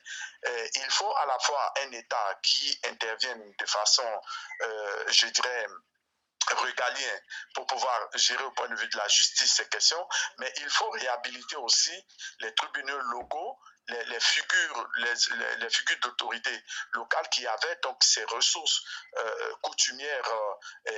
Il 0.74 0.90
faut 0.90 1.14
à 1.16 1.26
la 1.26 1.38
fois 1.40 1.72
un 1.82 1.92
État 1.92 2.38
qui 2.42 2.78
intervienne 2.88 3.52
de 3.58 3.66
façon, 3.66 4.08
je 5.08 5.26
dirais, 5.26 5.66
régalien 6.54 7.18
pour 7.54 7.66
pouvoir 7.66 8.08
gérer 8.14 8.44
au 8.44 8.50
point 8.52 8.68
de 8.68 8.76
vue 8.76 8.88
de 8.88 8.96
la 8.96 9.08
justice 9.08 9.54
ces 9.54 9.68
questions, 9.68 10.08
mais 10.38 10.52
il 10.58 10.70
faut 10.70 10.88
réhabiliter 10.90 11.56
aussi 11.56 12.06
les 12.40 12.54
tribunaux 12.54 12.98
locaux, 12.98 13.58
les, 13.88 14.20
figures, 14.20 14.88
les, 14.98 15.70
figures 15.70 15.96
d'autorité 16.02 16.50
locale 16.92 17.28
qui 17.30 17.46
avaient 17.46 17.78
donc 17.82 17.96
ces 18.02 18.24
ressources 18.24 18.82
euh, 19.16 19.54
coutumières 19.62 20.32
euh, 20.88 20.92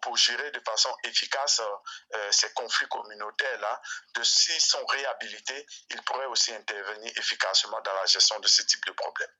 pour, 0.00 0.16
gérer 0.16 0.50
de 0.52 0.60
façon 0.60 0.90
efficace 1.04 1.60
euh, 2.14 2.18
ces 2.30 2.52
conflits 2.52 2.86
communautaires-là, 2.88 3.80
de 4.14 4.22
s'ils 4.22 4.60
sont 4.60 4.84
réhabilités, 4.86 5.66
ils 5.90 6.02
pourraient 6.02 6.26
aussi 6.26 6.52
intervenir 6.52 7.12
efficacement 7.16 7.80
dans 7.84 7.94
la 7.94 8.06
gestion 8.06 8.38
de 8.40 8.46
ce 8.46 8.62
type 8.62 8.84
de 8.86 8.92
problème. 8.92 9.30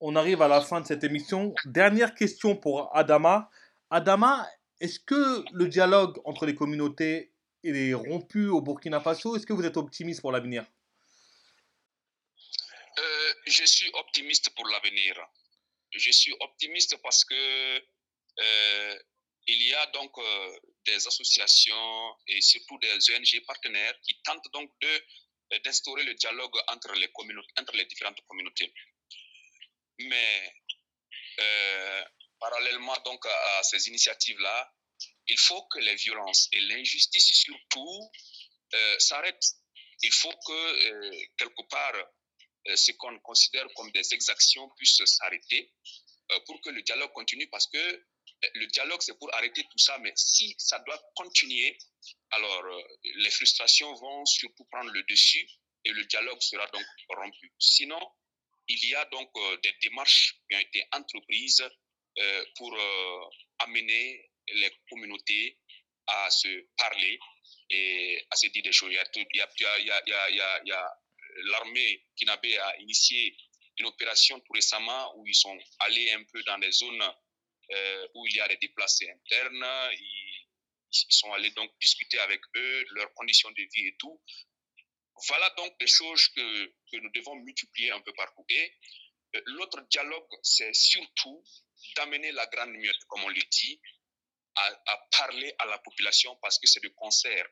On 0.00 0.14
arrive 0.16 0.42
à 0.42 0.48
la 0.48 0.60
fin 0.60 0.80
de 0.80 0.86
cette 0.86 1.04
émission. 1.04 1.54
Dernière 1.64 2.14
question 2.14 2.56
pour 2.56 2.96
Adama. 2.96 3.50
Adama, 3.90 4.48
est-ce 4.80 5.00
que 5.00 5.44
le 5.52 5.66
dialogue 5.66 6.20
entre 6.24 6.46
les 6.46 6.54
communautés 6.54 7.32
est 7.64 7.94
rompu 7.94 8.46
au 8.46 8.60
Burkina 8.60 9.00
Faso? 9.00 9.36
Est-ce 9.36 9.46
que 9.46 9.52
vous 9.52 9.64
êtes 9.64 9.76
optimiste 9.76 10.20
pour 10.20 10.30
l'avenir? 10.30 10.64
Euh, 12.98 13.34
je 13.46 13.64
suis 13.64 13.90
optimiste 13.94 14.50
pour 14.54 14.66
l'avenir. 14.68 15.14
Je 15.92 16.10
suis 16.10 16.34
optimiste 16.40 16.96
parce 17.02 17.24
que 17.24 17.82
euh, 18.40 18.98
il 19.46 19.62
y 19.62 19.74
a 19.74 19.86
donc 19.86 20.18
euh, 20.18 20.58
des 20.84 21.06
associations 21.06 22.16
et 22.26 22.40
surtout 22.40 22.78
des 22.78 23.10
ONG 23.10 23.44
partenaires 23.46 23.94
qui 24.02 24.20
tentent 24.22 24.50
donc 24.52 24.70
de 24.80 25.04
d'instaurer 25.64 26.04
le 26.04 26.12
dialogue 26.12 26.54
entre 26.66 26.92
les 26.92 27.08
communautés, 27.08 27.48
entre 27.58 27.74
les 27.74 27.86
différentes 27.86 28.20
communautés. 28.26 28.70
Mais 29.98 30.52
parallèlement 32.38 32.94
donc 33.06 33.24
à, 33.24 33.62
ces 33.62 33.88
initiatives-là, 33.88 34.74
il 35.26 35.38
faut 35.38 35.62
que 35.68 35.78
les 35.78 35.94
violences 35.94 36.48
et 36.52 36.60
l'injustice 36.60 37.32
surtout 37.32 38.10
s'arrêtent. 38.98 39.54
Il 40.02 40.12
faut 40.12 40.36
que 40.46 41.26
quelque 41.38 41.66
part 41.70 41.96
ce 42.74 42.92
qu'on 42.92 43.18
considère 43.20 43.66
comme 43.76 43.90
des 43.92 44.14
exactions 44.14 44.68
puissent 44.76 45.04
s'arrêter 45.04 45.72
euh, 46.32 46.40
pour 46.46 46.60
que 46.60 46.70
le 46.70 46.82
dialogue 46.82 47.12
continue 47.12 47.48
parce 47.48 47.66
que 47.68 48.04
Le 48.54 48.66
dialogue, 48.66 49.00
c'est 49.02 49.18
pour 49.18 49.34
arrêter 49.34 49.62
tout 49.64 49.78
ça, 49.78 49.98
mais 49.98 50.12
si 50.14 50.54
ça 50.58 50.78
doit 50.86 51.00
continuer, 51.16 51.76
alors 52.30 52.64
euh, 52.64 52.82
les 53.16 53.30
frustrations 53.30 53.92
vont 53.94 54.24
surtout 54.26 54.64
prendre 54.70 54.90
le 54.92 55.02
dessus 55.04 55.44
et 55.84 55.90
le 55.90 56.04
dialogue 56.04 56.40
sera 56.40 56.66
donc 56.68 56.84
rompu. 57.08 57.52
Sinon, 57.58 58.00
il 58.68 58.88
y 58.88 58.94
a 58.94 59.04
donc 59.06 59.30
euh, 59.36 59.56
des 59.62 59.74
démarches 59.82 60.36
qui 60.48 60.56
ont 60.56 60.60
été 60.60 60.84
entreprises 60.92 61.68
euh, 62.18 62.44
pour 62.56 62.76
amener 63.60 64.30
les 64.54 64.70
communautés 64.88 65.58
à 66.06 66.30
se 66.30 66.48
parler 66.76 67.18
et 67.70 68.24
à 68.30 68.36
se 68.36 68.46
dire 68.48 68.62
des 68.62 68.72
choses. 68.72 68.92
Il 68.92 68.94
y 68.94 69.00
a, 69.00 70.78
a 70.78 70.98
l'armée 71.44 72.04
Kinabe 72.16 72.46
a 72.60 72.76
initié 72.78 73.36
une 73.78 73.86
opération 73.86 74.40
tout 74.40 74.52
récemment 74.52 75.16
où 75.16 75.26
ils 75.26 75.34
sont 75.34 75.58
allés 75.80 76.10
un 76.12 76.24
peu 76.24 76.42
dans 76.44 76.58
des 76.58 76.72
zones 76.72 77.02
euh, 77.70 78.08
où 78.14 78.26
il 78.26 78.36
y 78.36 78.40
a 78.40 78.48
des 78.48 78.56
déplacés 78.56 79.10
internes. 79.10 79.66
Ils, 79.92 80.48
ils, 80.92 81.14
sont 81.14 81.32
allés 81.32 81.50
donc 81.50 81.70
discuter 81.80 82.18
avec 82.18 82.40
eux, 82.56 82.84
leurs 82.90 83.12
conditions 83.14 83.50
de 83.50 83.62
vie 83.74 83.88
et 83.88 83.96
tout. 83.98 84.20
Voilà 85.28 85.50
donc 85.50 85.78
des 85.78 85.86
choses 85.86 86.28
que, 86.28 86.66
que 86.90 86.96
nous 86.96 87.10
devons 87.14 87.36
multiplier 87.36 87.90
un 87.90 88.00
peu 88.00 88.12
partout. 88.14 88.44
Et 88.48 88.72
euh, 89.36 89.40
l'autre 89.46 89.80
dialogue, 89.90 90.28
c'est 90.42 90.72
surtout 90.74 91.44
d'amener 91.96 92.32
la 92.32 92.46
grande 92.46 92.70
muette, 92.70 93.04
comme 93.08 93.24
on 93.24 93.28
le 93.28 93.42
dit, 93.50 93.80
à, 94.56 94.66
à, 94.86 95.08
parler 95.18 95.54
à 95.58 95.66
la 95.66 95.78
population 95.78 96.36
parce 96.42 96.58
que 96.58 96.66
c'est 96.66 96.82
de 96.82 96.88
concert 96.88 97.46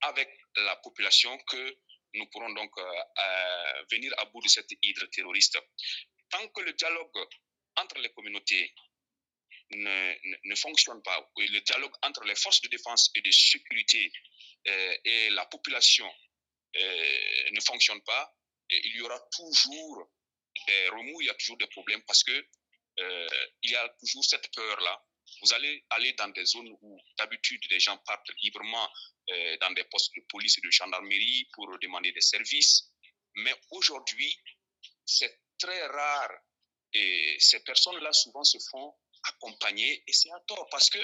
avec 0.00 0.28
la 0.56 0.76
population 0.76 1.36
que 1.38 1.78
nous 2.14 2.26
pourrons 2.26 2.52
donc 2.52 2.70
euh, 2.78 2.82
euh, 2.82 3.84
venir 3.90 4.12
à 4.18 4.24
bout 4.26 4.42
de 4.42 4.48
cette 4.48 4.70
hydre 4.82 5.06
terroriste. 5.06 5.58
Tant 6.30 6.46
que 6.48 6.60
le 6.62 6.72
dialogue 6.72 7.18
entre 7.76 7.98
les 7.98 8.10
communautés 8.10 8.74
ne, 9.70 9.78
ne, 9.78 10.36
ne, 10.44 10.54
fonctionne 10.54 11.02
pas, 11.02 11.30
le 11.36 11.60
dialogue 11.60 11.92
entre 12.02 12.24
les 12.24 12.34
forces 12.34 12.60
de 12.62 12.68
défense 12.68 13.10
et 13.14 13.20
de 13.20 13.30
sécurité 13.30 14.12
euh, 14.66 14.96
et 15.04 15.30
la 15.30 15.46
population 15.46 16.10
ne 16.74 17.60
fonctionne 17.60 18.00
pas, 18.02 18.36
il 18.68 18.96
y 18.96 19.00
aura 19.00 19.18
toujours 19.32 20.12
des 20.66 20.88
remous, 20.90 21.22
il 21.22 21.26
y 21.26 21.30
a 21.30 21.34
toujours 21.34 21.56
des 21.56 21.66
problèmes 21.66 22.02
parce 22.06 22.22
que 22.22 22.46
il 23.62 23.70
y 23.70 23.74
a 23.74 23.88
toujours 24.00 24.24
cette 24.24 24.54
peur-là. 24.54 25.02
Vous 25.42 25.52
allez 25.54 25.84
aller 25.90 26.12
dans 26.12 26.28
des 26.28 26.44
zones 26.44 26.68
où 26.80 27.00
d'habitude 27.16 27.62
les 27.70 27.80
gens 27.80 27.96
partent 28.06 28.30
librement 28.42 28.88
dans 29.60 29.70
des 29.72 29.84
postes 29.84 30.14
de 30.16 30.22
police 30.28 30.58
et 30.58 30.60
de 30.60 30.70
gendarmerie 30.70 31.48
pour 31.52 31.68
demander 31.80 32.12
des 32.12 32.20
services. 32.20 32.90
Mais 33.36 33.54
aujourd'hui, 33.70 34.34
c'est 35.04 35.40
très 35.58 35.86
rare 35.86 36.30
et 36.94 37.36
ces 37.38 37.60
personnes-là 37.64 38.12
souvent 38.12 38.44
se 38.44 38.58
font 38.70 38.94
accompagner 39.24 40.02
et 40.06 40.12
c'est 40.12 40.30
à 40.30 40.40
tort 40.46 40.68
parce 40.70 40.88
que 40.90 40.98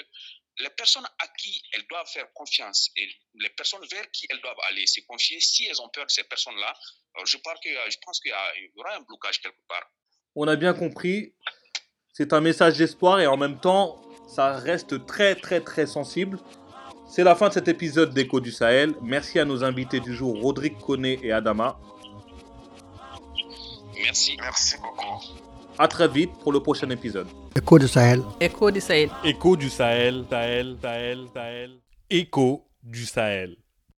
les 0.59 0.69
personnes 0.69 1.05
à 1.19 1.27
qui 1.39 1.61
elles 1.73 1.85
doivent 1.89 2.07
faire 2.07 2.31
confiance 2.33 2.89
et 2.95 3.07
les 3.35 3.49
personnes 3.49 3.85
vers 3.91 4.09
qui 4.11 4.25
elles 4.29 4.39
doivent 4.41 4.59
aller 4.69 4.87
se 4.87 5.01
confier, 5.01 5.39
si 5.41 5.65
elles 5.65 5.81
ont 5.81 5.89
peur 5.89 6.05
de 6.05 6.11
ces 6.11 6.23
personnes-là, 6.23 6.73
je, 7.25 7.37
pense 7.37 7.59
qu'il 8.19 8.31
y 8.31 8.79
aura 8.79 8.95
un 8.95 9.01
blocage 9.01 9.41
quelque 9.41 9.61
part. 9.67 9.83
On 10.35 10.47
a 10.47 10.55
bien 10.55 10.73
compris, 10.73 11.33
c'est 12.13 12.31
un 12.33 12.41
message 12.41 12.77
d'espoir 12.77 13.19
et 13.19 13.27
en 13.27 13.37
même 13.37 13.59
temps, 13.59 14.01
ça 14.27 14.53
reste 14.53 15.05
très 15.05 15.35
très 15.35 15.61
très 15.61 15.85
sensible. 15.85 16.39
C'est 17.07 17.23
la 17.23 17.35
fin 17.35 17.47
de 17.49 17.53
cet 17.53 17.67
épisode 17.67 18.13
d'Echo 18.13 18.39
du 18.39 18.51
Sahel. 18.51 18.95
Merci 19.01 19.39
à 19.39 19.45
nos 19.45 19.63
invités 19.63 19.99
du 19.99 20.13
jour, 20.13 20.39
Rodrigue 20.41 20.77
Koné 20.79 21.19
et 21.23 21.31
Adama. 21.31 21.77
Merci. 23.95 24.37
Merci 24.41 24.75
beaucoup. 24.77 25.23
À 25.77 25.87
très 25.87 26.07
vite 26.07 26.31
pour 26.41 26.51
le 26.51 26.59
prochain 26.59 26.89
épisode. 26.89 27.27
Écho 27.55 27.79
du 27.79 27.87
Sahel. 27.87 28.21
Écho 28.39 28.71
du 28.71 28.81
Sahel. 28.81 29.09
Écho 29.23 29.55
du 29.55 29.69
Sahel, 29.69 30.25
Sahel, 30.29 30.77
Sahel, 30.81 31.25
Sahel. 31.33 31.71
Écho 32.09 32.67
du 32.83 33.05
Sahel. 33.05 33.57